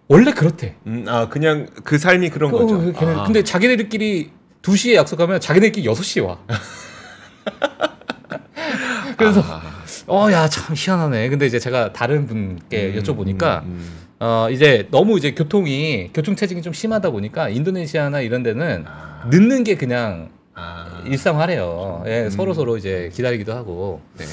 원래 0.09 0.33
그렇대. 0.33 0.75
음, 0.87 1.05
아 1.09 1.29
그냥 1.29 1.69
그 1.85 1.97
삶이 1.97 2.31
그런 2.31 2.51
그, 2.51 2.59
거죠. 2.59 2.79
그, 2.79 2.93
걔네- 2.93 3.17
아. 3.19 3.25
근데 3.25 3.45
자기들끼리 3.45 4.31
2시에 4.63 4.95
약속하면 4.95 5.41
자기들끼리 5.41 5.87
6시에 5.89 6.27
와. 6.27 6.39
그래서 9.17 9.41
아. 9.45 9.63
어야 10.09 10.49
참 10.49 10.75
희한하네. 10.77 11.29
근데 11.29 11.47
이제 11.47 11.61
제가 11.61 11.93
다른 11.93 12.27
분께 12.27 12.95
음, 12.97 13.01
여쭤보니까 13.01 13.63
음, 13.63 13.67
음. 13.69 14.02
어 14.25 14.49
이제 14.53 14.87
너무 14.93 15.19
이제 15.19 15.33
교통이 15.33 16.11
교통 16.15 16.37
체증이 16.37 16.63
좀 16.63 16.73
심하다 16.73 17.11
보니까 17.11 17.49
인도네시아나 17.49 18.21
이런 18.21 18.45
데는 18.45 18.85
아. 18.87 19.29
늦는 19.29 19.65
게 19.65 19.75
그냥 19.75 20.31
아. 20.55 21.03
일상화래요. 21.05 22.05
예, 22.07 22.25
음. 22.27 22.31
서로 22.31 22.55
서로 22.55 22.77
이제 22.77 23.11
기다리기도 23.13 23.53
하고. 23.53 24.01
네. 24.17 24.25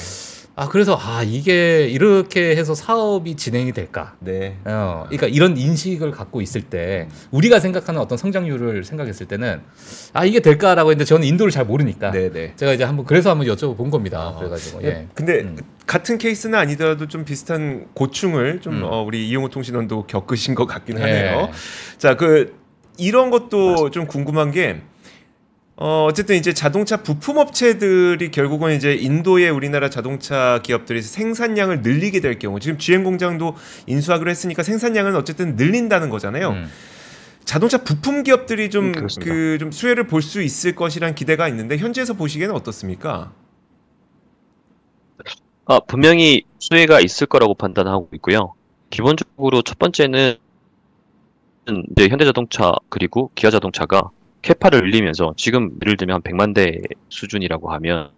아 0.60 0.68
그래서 0.68 0.94
아 1.00 1.22
이게 1.22 1.88
이렇게 1.88 2.54
해서 2.54 2.74
사업이 2.74 3.34
진행이 3.36 3.72
될까? 3.72 4.14
네. 4.20 4.58
어, 4.66 5.06
그러니까 5.06 5.26
이런 5.26 5.56
인식을 5.56 6.10
갖고 6.10 6.42
있을 6.42 6.60
때 6.60 7.08
우리가 7.30 7.60
생각하는 7.60 7.98
어떤 7.98 8.18
성장률을 8.18 8.84
생각했을 8.84 9.24
때는 9.24 9.62
아 10.12 10.26
이게 10.26 10.40
될까라고 10.40 10.90
했는데 10.90 11.06
저는 11.06 11.26
인도를 11.26 11.50
잘 11.50 11.64
모르니까 11.64 12.10
네, 12.10 12.30
네. 12.30 12.52
제가 12.56 12.74
이제 12.74 12.84
한번 12.84 13.06
그래서 13.06 13.30
한번 13.30 13.46
여쭤본 13.46 13.90
겁니다. 13.90 14.20
아, 14.20 14.38
그래가지고 14.38 14.82
예. 14.82 15.06
근데 15.14 15.40
음. 15.40 15.56
같은 15.86 16.18
케이스는 16.18 16.58
아니더라도 16.58 17.08
좀 17.08 17.24
비슷한 17.24 17.86
고충을 17.94 18.60
좀 18.60 18.80
음. 18.80 18.82
어, 18.84 19.02
우리 19.02 19.30
이용호 19.30 19.48
통신원도 19.48 20.08
겪으신 20.08 20.54
것 20.54 20.66
같긴 20.66 20.98
예. 20.98 21.02
하네요. 21.02 21.50
자, 21.96 22.18
그 22.18 22.54
이런 22.98 23.30
것도 23.30 23.90
좀 23.92 24.06
궁금한 24.06 24.50
게 24.50 24.82
어, 25.82 26.04
어쨌든 26.06 26.36
이제 26.36 26.52
자동차 26.52 26.98
부품 26.98 27.38
업체들이 27.38 28.30
결국은 28.30 28.76
이제 28.76 28.94
인도의 28.94 29.48
우리나라 29.48 29.88
자동차 29.88 30.60
기업들이 30.62 31.00
생산량을 31.00 31.80
늘리게 31.80 32.20
될 32.20 32.38
경우 32.38 32.60
지금 32.60 32.76
GM 32.76 33.02
공장도 33.02 33.56
인수하기로 33.86 34.30
했으니까 34.30 34.62
생산량은 34.62 35.16
어쨌든 35.16 35.56
늘린다는 35.56 36.10
거잖아요. 36.10 36.50
음. 36.50 36.66
자동차 37.46 37.78
부품 37.82 38.22
기업들이 38.24 38.68
좀 38.68 38.88
음, 38.88 38.92
그렇습니다. 38.92 39.32
그좀 39.32 39.72
수혜를 39.72 40.06
볼 40.06 40.20
수 40.20 40.42
있을 40.42 40.74
것이란 40.74 41.14
기대가 41.14 41.48
있는데 41.48 41.78
현지에서 41.78 42.12
보시기에는 42.12 42.54
어떻습니까? 42.54 43.32
아, 45.64 45.80
분명히 45.80 46.42
수혜가 46.58 47.00
있을 47.00 47.26
거라고 47.26 47.54
판단하고 47.54 48.10
있고요. 48.16 48.52
기본적으로 48.90 49.62
첫 49.62 49.78
번째는 49.78 50.36
이제 51.92 52.08
현대자동차 52.08 52.72
그리고 52.90 53.30
기아자동차가 53.34 54.10
캐파를 54.42 54.80
늘리면서 54.82 55.34
지금 55.36 55.78
예를 55.82 55.96
들면 55.96 56.16
한 56.16 56.22
100만 56.22 56.54
대 56.54 56.80
수준이라고 57.08 57.72
하면 57.72 58.10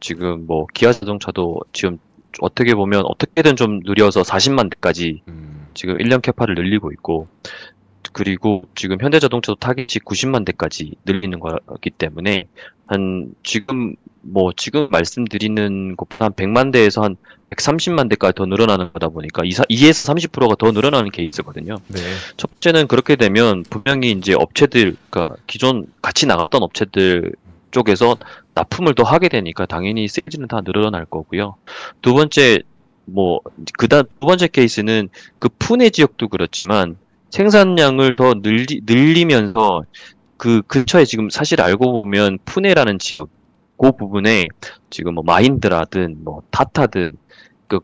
지금 0.00 0.46
뭐 0.46 0.66
기아 0.72 0.92
자동차도 0.92 1.60
지금 1.72 1.98
어떻게 2.40 2.74
보면 2.74 3.04
어떻게든 3.06 3.56
좀 3.56 3.80
느려서 3.80 4.22
40만 4.22 4.70
대까지 4.70 5.22
음. 5.28 5.66
지금 5.74 5.96
1년 5.98 6.22
캐파를 6.22 6.54
늘리고 6.54 6.92
있고 6.92 7.28
그리고 8.18 8.64
지금 8.74 9.00
현대자동차도 9.00 9.60
타깃이 9.60 10.02
90만 10.04 10.44
대까지 10.44 10.96
늘리는 11.04 11.38
거기 11.38 11.90
때문에 11.90 12.48
한 12.86 13.32
지금 13.44 13.94
뭐 14.22 14.52
지금 14.56 14.88
말씀드리는 14.90 15.96
것보다 15.96 16.24
한 16.24 16.32
100만 16.32 16.72
대에서 16.72 17.04
한 17.04 17.16
130만 17.50 18.10
대까지 18.10 18.34
더 18.34 18.46
늘어나는 18.46 18.92
거다 18.92 19.10
보니까 19.10 19.44
2, 19.44 19.50
2에서 19.50 20.30
30%가 20.32 20.56
더 20.56 20.72
늘어나는 20.72 21.12
케이스거든요. 21.12 21.76
네. 21.86 22.00
첫 22.36 22.50
번째는 22.50 22.88
그렇게 22.88 23.14
되면 23.14 23.62
분명히 23.70 24.10
이제 24.10 24.34
업체들, 24.34 24.96
그러니까 25.10 25.36
기존 25.46 25.86
같이 26.02 26.26
나갔던 26.26 26.60
업체들 26.60 27.30
쪽에서 27.70 28.16
납품을 28.54 28.96
더 28.96 29.04
하게 29.04 29.28
되니까 29.28 29.64
당연히 29.64 30.08
세일즈는 30.08 30.48
다 30.48 30.60
늘어날 30.62 31.04
거고요. 31.04 31.54
두 32.02 32.14
번째, 32.14 32.62
뭐, 33.04 33.40
그다음 33.78 34.06
두 34.18 34.26
번째 34.26 34.48
케이스는 34.48 35.08
그 35.38 35.48
푸네 35.60 35.90
지역도 35.90 36.26
그렇지만 36.26 36.96
생산량을 37.30 38.16
더 38.16 38.34
늘리, 38.34 38.80
늘리면서 38.84 39.82
그 40.36 40.62
근처에 40.62 41.04
지금 41.04 41.30
사실 41.30 41.60
알고 41.60 42.02
보면 42.02 42.38
푸네라는 42.44 42.98
지역, 42.98 43.28
그 43.76 43.92
부분에 43.92 44.46
지금 44.90 45.14
뭐 45.14 45.24
마힌드라든 45.24 46.18
뭐 46.24 46.42
타타든 46.50 47.12
그 47.66 47.80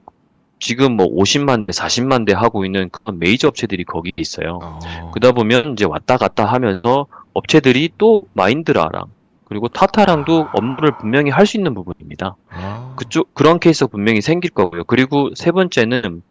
지금 0.61 0.97
뭐 0.97 1.07
50만 1.07 1.67
대, 1.67 1.73
40만 1.73 2.27
대 2.27 2.33
하고 2.33 2.65
있는 2.65 2.89
그런 2.91 3.19
메이저 3.19 3.49
업체들이 3.49 3.85
거기 3.85 4.13
있어요. 4.17 4.59
어. 4.63 5.11
그러다 5.13 5.33
보면 5.33 5.73
이제 5.73 5.85
왔다 5.85 6.17
갔다 6.17 6.47
하면서 6.47 7.07
업체들이 7.35 7.91
또 7.99 8.25
마힌드라랑 8.33 9.05
그리고 9.47 9.69
타타랑도 9.69 10.49
업무를 10.55 10.97
분명히 10.99 11.31
할 11.31 11.47
수 11.47 11.57
있는 11.59 11.75
부분입니다. 11.75 12.37
아. 12.51 12.95
그쪽 12.97 13.35
그런 13.35 13.61
케이스가 13.61 13.89
분명히 13.89 14.21
생길 14.23 14.51
거고요. 14.51 14.85
그리고 14.85 15.31
세 15.35 15.51
번째는 15.53 16.23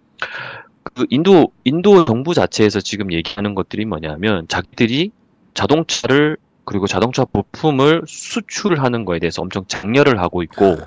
그 0.84 1.06
인도 1.10 1.52
인도 1.63 2.06
정부 2.06 2.34
자체에서 2.34 2.82
지금 2.82 3.12
얘기하는 3.12 3.56
것들이 3.56 3.86
뭐냐면 3.86 4.48
자기들이 4.48 5.12
자동차를 5.54 6.38
그리고 6.65 6.88
자동차 6.88 7.26
부품을 7.26 8.04
수출하는 8.08 9.06
거에 9.06 9.19
대해서 9.19 9.41
엄청 9.41 9.65
장려를 9.67 10.19
하고 10.19 10.43
있고 10.43 10.78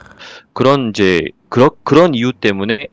그런 0.53 0.91
이제 0.91 1.23
그런 1.49 1.71
그런 1.83 2.15
이유 2.15 2.33
때문에 2.33 2.89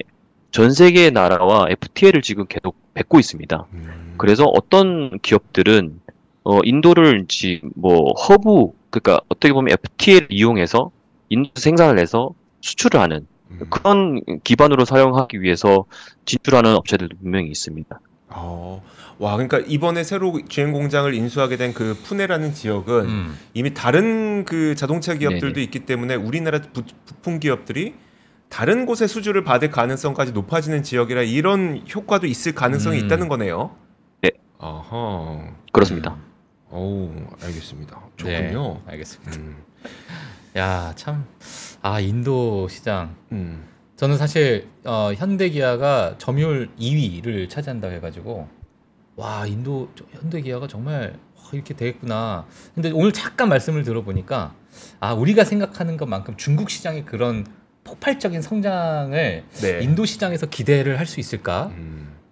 전 0.51 0.71
세계의 0.71 1.11
나라와 1.11 1.67
FTA를 1.69 2.21
지금 2.21 2.45
계속 2.47 2.75
맺고 2.93 3.19
있습니다. 3.19 3.67
음. 3.73 4.13
그래서 4.17 4.45
어떤 4.45 5.17
기업들은 5.19 5.99
어 6.43 6.59
인도를 6.63 7.25
이제 7.25 7.61
뭐 7.75 8.11
허브 8.13 8.71
그러니까 8.89 9.21
어떻게 9.29 9.53
보면 9.53 9.73
FTA를 9.73 10.27
이용해서 10.29 10.91
인도 11.29 11.49
생산을 11.55 11.99
해서 11.99 12.31
수출을 12.61 12.99
하는 12.99 13.17
음. 13.17 13.32
그런 13.69 14.21
기반으로 14.43 14.85
사용하기 14.85 15.41
위해서 15.41 15.85
진출하는 16.25 16.75
업체들도 16.75 17.17
분명히 17.17 17.47
있습니다. 17.47 17.99
어, 18.29 18.83
와, 19.19 19.33
그러니까 19.33 19.59
이번에 19.59 20.03
새로 20.03 20.39
주행 20.47 20.71
공장을 20.71 21.13
인수하게 21.13 21.57
된 21.57 21.73
그 21.73 21.95
푸네라는 22.03 22.53
지역은 22.53 23.05
음. 23.05 23.37
이미 23.53 23.73
다른 23.73 24.43
그 24.45 24.75
자동차 24.75 25.13
기업들도 25.13 25.53
네네. 25.55 25.63
있기 25.63 25.81
때문에 25.85 26.15
우리나라 26.15 26.59
부, 26.59 26.83
부품 27.05 27.39
기업들이 27.39 27.95
다른 28.49 28.85
곳의 28.85 29.07
수주를 29.07 29.43
받을 29.43 29.69
가능성까지 29.71 30.31
높아지는 30.31 30.83
지역이라 30.83 31.23
이런 31.23 31.83
효과도 31.93 32.27
있을 32.27 32.53
가능성이 32.53 32.99
음. 32.99 33.05
있다는 33.05 33.27
거네요. 33.27 33.75
네. 34.21 34.31
어허. 34.59 35.47
그렇습니다. 35.71 36.15
오, 36.69 37.11
알겠습니다. 37.43 37.99
네, 38.23 38.47
좋군요. 38.49 38.81
알겠습니다. 38.87 39.37
음, 39.37 39.57
야, 40.57 40.91
참. 40.95 41.25
아, 41.83 41.99
인도 41.99 42.67
시장. 42.69 43.13
음. 43.33 43.65
저는 43.97 44.17
사실 44.17 44.69
어, 44.85 45.11
현대 45.15 45.49
기아가 45.49 46.15
점유율 46.17 46.69
2위를 46.79 47.49
차지한다고 47.49 47.93
해가지고 47.95 48.47
와 49.17 49.45
인도 49.45 49.89
저- 49.95 50.05
현대 50.11 50.41
기아가 50.41 50.65
정말 50.67 51.19
와, 51.37 51.43
이렇게 51.51 51.73
되겠구나. 51.73 52.45
근데 52.73 52.89
오늘 52.91 53.11
잠깐 53.11 53.49
말씀을 53.49 53.83
들어보니까 53.83 54.55
아 55.01 55.13
우리가 55.13 55.43
생각하는 55.43 55.97
것만큼 55.97 56.35
중국 56.37 56.69
시장의 56.69 57.05
그런 57.05 57.45
폭발적인 57.83 58.41
성장을 58.41 59.43
네. 59.61 59.79
인도 59.83 60.05
시장에서 60.05 60.45
기대를 60.47 60.97
할 60.99 61.05
수 61.05 61.19
있을까라는 61.19 61.73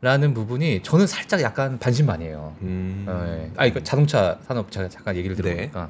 음, 0.01 0.33
부분이 0.33 0.81
저는 0.81 1.07
살짝 1.07 1.41
약간 1.41 1.77
반신반의해요. 1.77 2.55
음. 2.61 3.05
어, 3.07 3.25
예. 3.27 3.51
아 3.57 3.65
이거 3.65 3.81
자동차 3.83 4.39
산업 4.47 4.71
제가 4.71 4.87
잠깐 4.89 5.17
얘기를 5.17 5.35
네. 5.35 5.41
들어보니까 5.43 5.89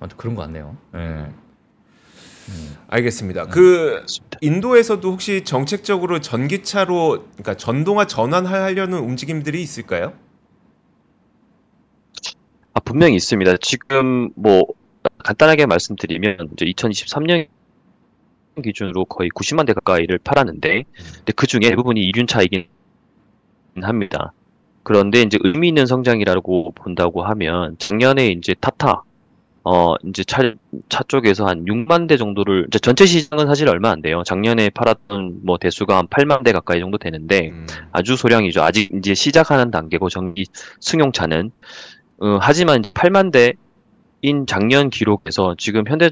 아, 0.00 0.06
또 0.06 0.16
그런 0.16 0.34
것 0.36 0.42
같네요. 0.42 0.76
예. 0.94 1.26
음. 2.48 2.76
알겠습니다. 2.88 3.46
그 3.46 3.52
그렇습니다. 3.96 4.38
인도에서도 4.40 5.10
혹시 5.10 5.42
정책적으로 5.44 6.20
전기차로 6.20 7.24
그러니까 7.32 7.54
전동화 7.54 8.06
전환하려는 8.06 8.98
움직임들이 8.98 9.60
있을까요? 9.60 10.12
아, 12.74 12.80
분명히 12.80 13.16
있습니다. 13.16 13.56
지금 13.60 14.30
뭐 14.36 14.62
간단하게 15.18 15.66
말씀드리면 15.66 16.50
이제 16.52 16.66
2023년 16.66 17.48
기준으로 18.62 19.04
거의 19.06 19.30
90만 19.30 19.66
대 19.66 19.72
가까이를 19.72 20.18
팔았는데, 20.18 20.84
근데 20.94 21.32
그 21.34 21.46
중에 21.46 21.60
대부분이 21.60 22.00
이륜차이긴 22.00 22.66
합니다. 23.82 24.32
그런데 24.82 25.22
이제 25.22 25.38
의미 25.42 25.68
있는 25.68 25.84
성장이라고 25.86 26.72
본다고 26.72 27.24
하면 27.24 27.76
작년에 27.78 28.28
이제 28.28 28.54
타타 28.60 29.02
어 29.68 29.96
이제 30.04 30.22
차, 30.22 30.54
차 30.88 31.02
쪽에서 31.08 31.44
한 31.44 31.64
6만 31.64 32.06
대 32.06 32.16
정도를 32.16 32.66
이제 32.68 32.78
전체 32.78 33.04
시장은 33.04 33.48
사실 33.48 33.68
얼마 33.68 33.90
안 33.90 34.00
돼요. 34.00 34.22
작년에 34.24 34.70
팔았던 34.70 35.40
뭐 35.42 35.58
대수가 35.58 35.98
한 35.98 36.06
8만 36.06 36.44
대 36.44 36.52
가까이 36.52 36.78
정도 36.78 36.98
되는데 36.98 37.50
음. 37.50 37.66
아주 37.90 38.16
소량이죠. 38.16 38.62
아직 38.62 38.92
이제 38.94 39.12
시작하는 39.14 39.72
단계고 39.72 40.08
전기 40.08 40.46
승용차는 40.80 41.50
어, 42.18 42.38
하지만 42.40 42.82
8만 42.82 43.32
대인 43.32 44.46
작년 44.46 44.88
기록에서 44.88 45.56
지금 45.58 45.82
현대 45.88 46.10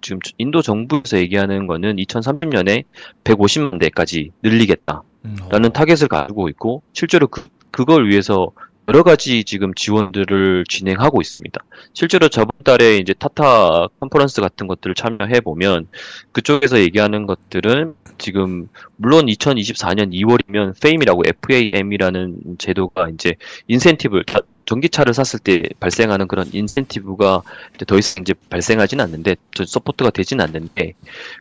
지금 0.00 0.18
인도 0.38 0.60
정부에서 0.60 1.18
얘기하는 1.18 1.68
거는 1.68 1.96
2030년에 1.96 2.82
150만 3.22 3.78
대까지 3.78 4.32
늘리겠다라는 4.42 5.04
음, 5.26 5.36
어. 5.40 5.68
타겟을 5.68 6.08
가지고 6.08 6.48
있고 6.48 6.82
실제로 6.92 7.28
그, 7.28 7.44
그걸 7.70 8.08
위해서 8.08 8.50
여러 8.88 9.02
가지 9.02 9.42
지금 9.42 9.74
지원들을 9.74 10.64
진행하고 10.68 11.20
있습니다. 11.20 11.60
실제로 11.92 12.28
저번 12.28 12.50
달에 12.62 12.98
이제 12.98 13.12
타타 13.14 13.88
컨퍼런스 13.98 14.40
같은 14.40 14.68
것들을 14.68 14.94
참여해 14.94 15.40
보면 15.40 15.88
그쪽에서 16.30 16.78
얘기하는 16.78 17.26
것들은 17.26 17.94
지금 18.18 18.68
물론 18.96 19.26
2024년 19.26 20.12
2월이면 20.12 20.76
FAME이라고 20.76 21.22
FAME이라는 21.26 22.56
제도가 22.58 23.08
이제 23.10 23.34
인센티브를 23.66 24.24
다- 24.24 24.40
전기차를 24.66 25.14
샀을 25.14 25.40
때 25.42 25.62
발생하는 25.80 26.28
그런 26.28 26.48
인센티브가 26.52 27.42
더 27.86 27.98
이상 27.98 28.22
이제 28.22 28.34
발생하진 28.50 29.00
않는데 29.00 29.36
저 29.54 29.64
support가 29.64 30.10
되진 30.10 30.40
않는데 30.40 30.94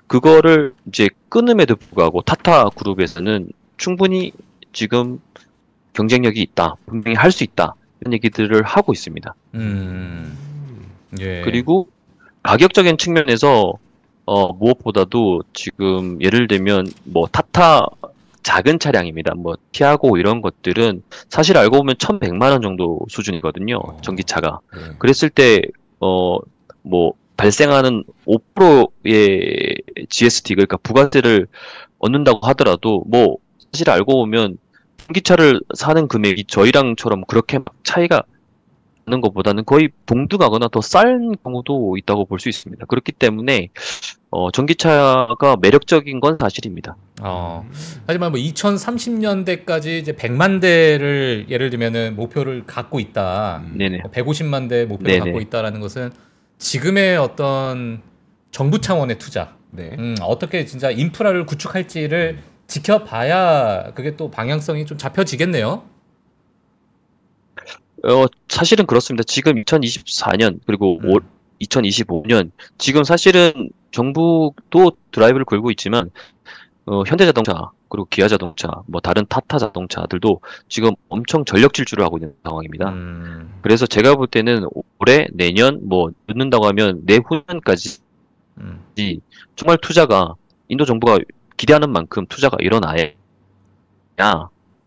그거를 0.07 0.73
이제 0.87 1.09
끊음에도 1.29 1.75
불구하고 1.75 2.21
타타 2.21 2.69
그룹에서는 2.69 3.49
충분히 3.77 4.31
지금 4.73 5.19
경쟁력이 5.95 6.41
있다 6.41 6.75
분명히 6.85 7.15
할 7.15 7.31
수 7.31 7.43
있다 7.43 7.75
이런 8.01 8.13
얘기들을 8.13 8.61
하고 8.63 8.93
있습니다. 8.93 9.33
음. 9.55 10.37
예. 11.19 11.41
그리고 11.41 11.87
가격적인 12.43 12.97
측면에서 12.97 13.73
어, 14.25 14.53
무엇보다도 14.53 15.43
지금 15.53 16.21
예를 16.21 16.47
들면 16.47 16.87
뭐 17.05 17.27
타타 17.31 17.87
작은 18.43 18.77
차량입니다. 18.79 19.33
뭐 19.35 19.55
티아고 19.71 20.17
이런 20.17 20.41
것들은 20.41 21.01
사실 21.29 21.57
알고 21.57 21.77
보면 21.77 21.95
1,100만 21.95 22.51
원 22.51 22.61
정도 22.61 22.99
수준이거든요. 23.09 23.77
어. 23.77 23.97
전기차가. 24.01 24.59
네. 24.73 24.81
그랬을 24.99 25.29
때 25.29 25.61
어 25.99 26.39
뭐 26.87 27.13
발생하는 27.37 28.03
5%의 28.27 29.75
GST 30.09 30.53
그러니까 30.55 30.77
부가세를 30.77 31.47
얻는다고 31.99 32.45
하더라도 32.47 33.03
뭐 33.07 33.37
사실 33.71 33.89
알고 33.89 34.13
보면 34.13 34.57
전기차를 35.07 35.61
사는 35.75 36.07
금액이 36.07 36.45
저희랑처럼 36.47 37.23
그렇게 37.27 37.59
막 37.59 37.67
차이가 37.83 38.23
나는 39.05 39.21
것보다는 39.21 39.65
거의 39.65 39.89
동등하거나 40.07 40.67
더 40.69 40.81
싼 40.81 41.35
경우도 41.43 41.97
있다고 41.97 42.25
볼 42.25 42.39
수 42.39 42.49
있습니다. 42.49 42.85
그렇기 42.87 43.11
때문에 43.11 43.69
어, 44.31 44.51
전기차가 44.51 45.57
매력적인 45.61 46.19
건 46.19 46.37
사실입니다. 46.41 46.97
어. 47.21 47.69
하지만 48.07 48.31
뭐 48.31 48.39
2030년대까지 48.41 49.99
이제 49.99 50.11
100만 50.13 50.59
대를 50.59 51.45
예를 51.49 51.69
들면은 51.69 52.15
목표를 52.15 52.65
갖고 52.65 52.99
있다. 52.99 53.63
음. 53.63 53.77
네네. 53.77 54.01
150만 54.11 54.67
대 54.69 54.85
목표를 54.85 55.11
네네. 55.19 55.25
갖고 55.25 55.39
있다라는 55.39 55.79
것은 55.79 56.11
지금의 56.57 57.17
어떤 57.17 58.01
정부 58.51 58.79
차원의 58.81 59.19
투자, 59.19 59.53
네. 59.71 59.91
음, 59.99 60.15
어떻게 60.21 60.65
진짜 60.65 60.89
인프라를 60.89 61.45
구축할지를 61.45 62.39
지켜봐야 62.67 63.93
그게 63.93 64.15
또 64.15 64.29
방향성이 64.31 64.85
좀 64.85 64.97
잡혀지겠네요. 64.97 65.83
어, 68.03 68.25
사실은 68.49 68.85
그렇습니다. 68.85 69.23
지금 69.23 69.55
2024년 69.55 70.59
그리고 70.65 70.99
음. 70.99 71.09
올 71.09 71.21
2025년 71.61 72.51
지금 72.77 73.03
사실은 73.03 73.69
정부도 73.91 74.91
드라이브를 75.11 75.45
걸고 75.45 75.71
있지만 75.71 76.11
어, 76.85 77.03
현대자동차 77.07 77.71
그리고 77.89 78.07
기아자동차 78.09 78.67
뭐 78.87 78.99
다른 78.99 79.25
타타 79.27 79.57
자동차들도 79.57 80.41
지금 80.67 80.91
엄청 81.07 81.45
전력 81.45 81.73
질주를 81.73 82.03
하고 82.03 82.17
있는 82.17 82.33
상황입니다. 82.43 82.89
음, 82.89 83.53
그래서 83.61 83.85
제가 83.85 84.15
볼 84.15 84.27
때는 84.27 84.67
올해 84.99 85.27
내년 85.31 85.79
뭐 85.87 86.11
늦는다고 86.27 86.65
하면 86.67 87.01
내후년까지 87.05 87.99
음, 88.57 88.83
정말 89.55 89.77
투자가 89.81 90.35
인도 90.67 90.85
정부가 90.85 91.19
기대하는 91.57 91.91
만큼 91.91 92.25
투자가 92.27 92.57
일어나야 92.59 93.11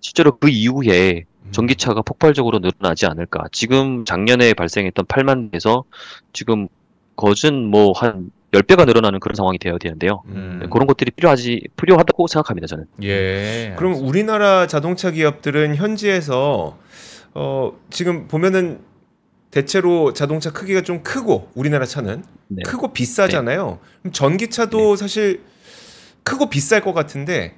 실제로 0.00 0.36
그 0.38 0.48
이후에 0.48 1.24
음. 1.44 1.52
전기차가 1.52 2.02
폭발적으로 2.02 2.58
늘어나지 2.60 3.06
않을까. 3.06 3.44
지금 3.52 4.04
작년에 4.04 4.54
발생했던 4.54 5.06
8만 5.06 5.50
대에서 5.50 5.84
지금 6.32 6.68
거진 7.16 7.64
뭐 7.70 7.92
한 7.96 8.30
10배가 8.52 8.86
늘어나는 8.86 9.20
그런 9.20 9.34
상황이 9.34 9.58
되어야 9.58 9.78
되는데요. 9.78 10.22
음. 10.28 10.60
네, 10.62 10.68
그런 10.70 10.86
것들이 10.86 11.10
필요하지, 11.10 11.68
필요하다고 11.76 12.26
생각합니다, 12.28 12.66
저는. 12.66 12.86
예. 13.02 13.74
그럼 13.76 13.94
우리나라 13.94 14.66
자동차 14.66 15.10
기업들은 15.10 15.76
현지에서 15.76 16.78
어, 17.34 17.72
지금 17.90 18.26
보면은 18.26 18.80
대체로 19.50 20.12
자동차 20.12 20.52
크기가 20.52 20.82
좀 20.82 21.02
크고 21.02 21.50
우리나라 21.54 21.84
차는 21.84 22.24
네. 22.48 22.62
크고 22.64 22.92
비싸잖아요. 22.92 23.78
그럼 24.00 24.12
전기차도 24.12 24.96
사실 24.96 25.42
크고 26.28 26.50
비쌀 26.50 26.82
것 26.82 26.92
같은데 26.92 27.54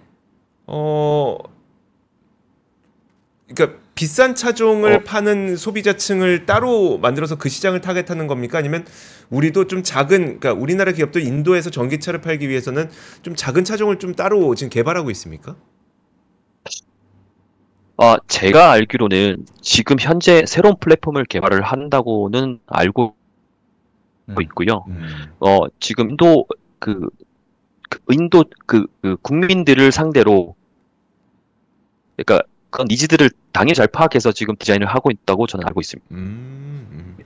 어 0.66 1.38
그러니까 3.48 3.80
비싼 3.96 4.36
차종을 4.36 4.92
어. 4.92 5.00
파는 5.00 5.56
소비자층을 5.56 6.46
따로 6.46 6.98
만들어서 6.98 7.36
그 7.36 7.48
시장을 7.48 7.80
타겟하는 7.80 8.28
겁니까? 8.28 8.58
아니면 8.58 8.86
우리도 9.28 9.66
좀 9.66 9.82
작은 9.82 10.38
그러니까 10.38 10.52
우리나라 10.52 10.92
기업도 10.92 11.18
인도에서 11.18 11.70
전기차를 11.70 12.20
팔기 12.20 12.48
위해서는 12.48 12.88
좀 13.22 13.34
작은 13.34 13.64
차종을 13.64 13.98
좀 13.98 14.14
따로 14.14 14.54
지금 14.54 14.70
개발하고 14.70 15.10
있습니까? 15.10 15.56
아, 17.96 18.16
제가 18.28 18.70
알기로는 18.70 19.44
지금 19.60 19.96
현재 20.00 20.44
새로운 20.46 20.76
플랫폼을 20.80 21.24
개발을 21.24 21.60
한다고는 21.62 22.60
알고 22.66 23.14
음. 24.30 24.34
있고요. 24.42 24.84
음. 24.88 25.02
어, 25.40 25.66
지금 25.80 26.10
인도, 26.10 26.46
그, 26.78 26.94
그 27.00 27.08
인도, 28.10 28.44
그, 28.66 28.86
그 29.02 29.16
국민들을 29.22 29.92
상대로, 29.92 30.54
그러니까 32.16 32.46
그런 32.70 32.86
니즈들을 32.88 33.30
당연히 33.52 33.74
잘 33.74 33.88
파악해서 33.88 34.32
지금 34.32 34.56
디자인을 34.56 34.86
하고 34.86 35.10
있다고 35.10 35.46
저는 35.46 35.66
알고 35.66 35.80
있습니다. 35.80 36.06
음, 36.12 36.88
음. 36.92 37.16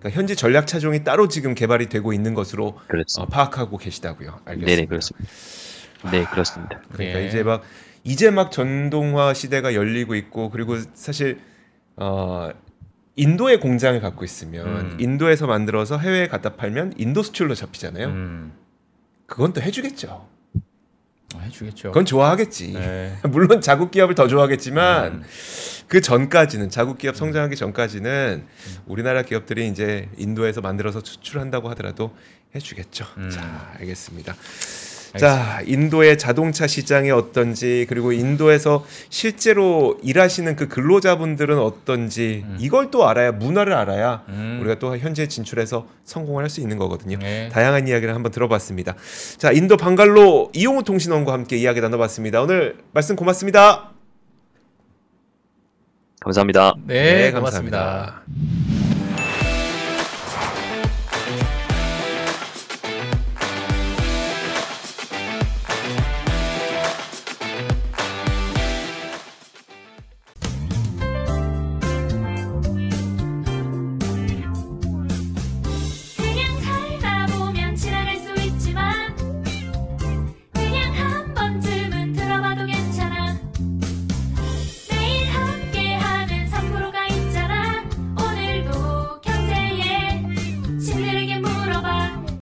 그러니까 0.00 0.18
현지 0.18 0.34
전략 0.34 0.66
차종이 0.66 1.04
따로 1.04 1.28
지금 1.28 1.54
개발이 1.54 1.88
되고 1.88 2.12
있는 2.12 2.34
것으로 2.34 2.78
어. 3.18 3.26
파악하고 3.26 3.76
계시다고요. 3.76 4.40
알겠습니다. 4.44 4.66
네네, 4.66 4.86
그렇습니다. 4.86 5.30
네, 6.10 6.24
그렇습니다. 6.24 6.80
그러니까 6.92 7.20
예. 7.20 7.26
이제 7.26 7.42
막 7.42 7.62
이제 8.02 8.30
막 8.30 8.50
전동화 8.50 9.34
시대가 9.34 9.74
열리고 9.74 10.14
있고 10.14 10.50
그리고 10.50 10.78
사실 10.94 11.38
어 11.96 12.50
인도에 13.16 13.58
공장을 13.58 14.00
갖고 14.00 14.24
있으면 14.24 14.92
음. 14.92 14.96
인도에서 14.98 15.46
만들어서 15.46 15.98
해외에 15.98 16.26
갖다 16.28 16.56
팔면 16.56 16.94
인도 16.96 17.22
수출로 17.22 17.54
잡히잖아요. 17.54 18.06
음. 18.06 18.52
그건 19.30 19.52
또 19.52 19.62
해주겠죠. 19.62 20.26
아, 21.36 21.38
해주겠죠. 21.38 21.90
그건 21.90 22.04
좋아하겠지. 22.04 22.72
네. 22.72 23.16
물론 23.30 23.60
자국 23.60 23.92
기업을 23.92 24.16
더 24.16 24.26
좋아하겠지만 24.26 25.12
음. 25.12 25.22
그 25.86 26.00
전까지는 26.00 26.68
자국 26.68 26.98
기업 26.98 27.14
성장하기 27.14 27.54
전까지는 27.54 28.44
우리나라 28.86 29.22
기업들이 29.22 29.68
이제 29.68 30.08
인도에서 30.16 30.60
만들어서 30.60 31.00
수출한다고 31.04 31.70
하더라도 31.70 32.14
해주겠죠. 32.56 33.06
음. 33.18 33.30
자, 33.30 33.72
알겠습니다. 33.78 34.34
자, 35.18 35.60
인도의 35.66 36.18
자동차 36.18 36.66
시장이 36.66 37.10
어떤지 37.10 37.86
그리고 37.88 38.12
인도에서 38.12 38.84
실제로 39.08 39.98
일하시는 40.02 40.54
그 40.56 40.68
근로자분들은 40.68 41.58
어떤지 41.58 42.44
음. 42.46 42.56
이걸 42.60 42.90
또 42.90 43.08
알아야 43.08 43.32
문화를 43.32 43.72
알아야 43.72 44.24
음. 44.28 44.58
우리가 44.60 44.78
또 44.78 44.96
현재 44.98 45.26
진출해서 45.26 45.86
성공을 46.04 46.44
할 46.44 46.50
수 46.50 46.60
있는 46.60 46.78
거거든요. 46.78 47.16
네. 47.18 47.48
다양한 47.50 47.86
이야기를 47.86 48.12
한번 48.14 48.32
들어봤습니다. 48.32 48.96
자, 49.38 49.52
인도 49.52 49.76
방갈로 49.76 50.50
이용우 50.52 50.82
통신원과 50.82 51.32
함께 51.32 51.56
이야기 51.56 51.80
나눠봤습니다. 51.80 52.42
오늘 52.42 52.76
말씀 52.92 53.14
고맙습니다. 53.14 53.92
감사합니다. 56.20 56.74
네, 56.86 57.30
고맙습니다. 57.30 57.78
감사합니다. 57.78 58.69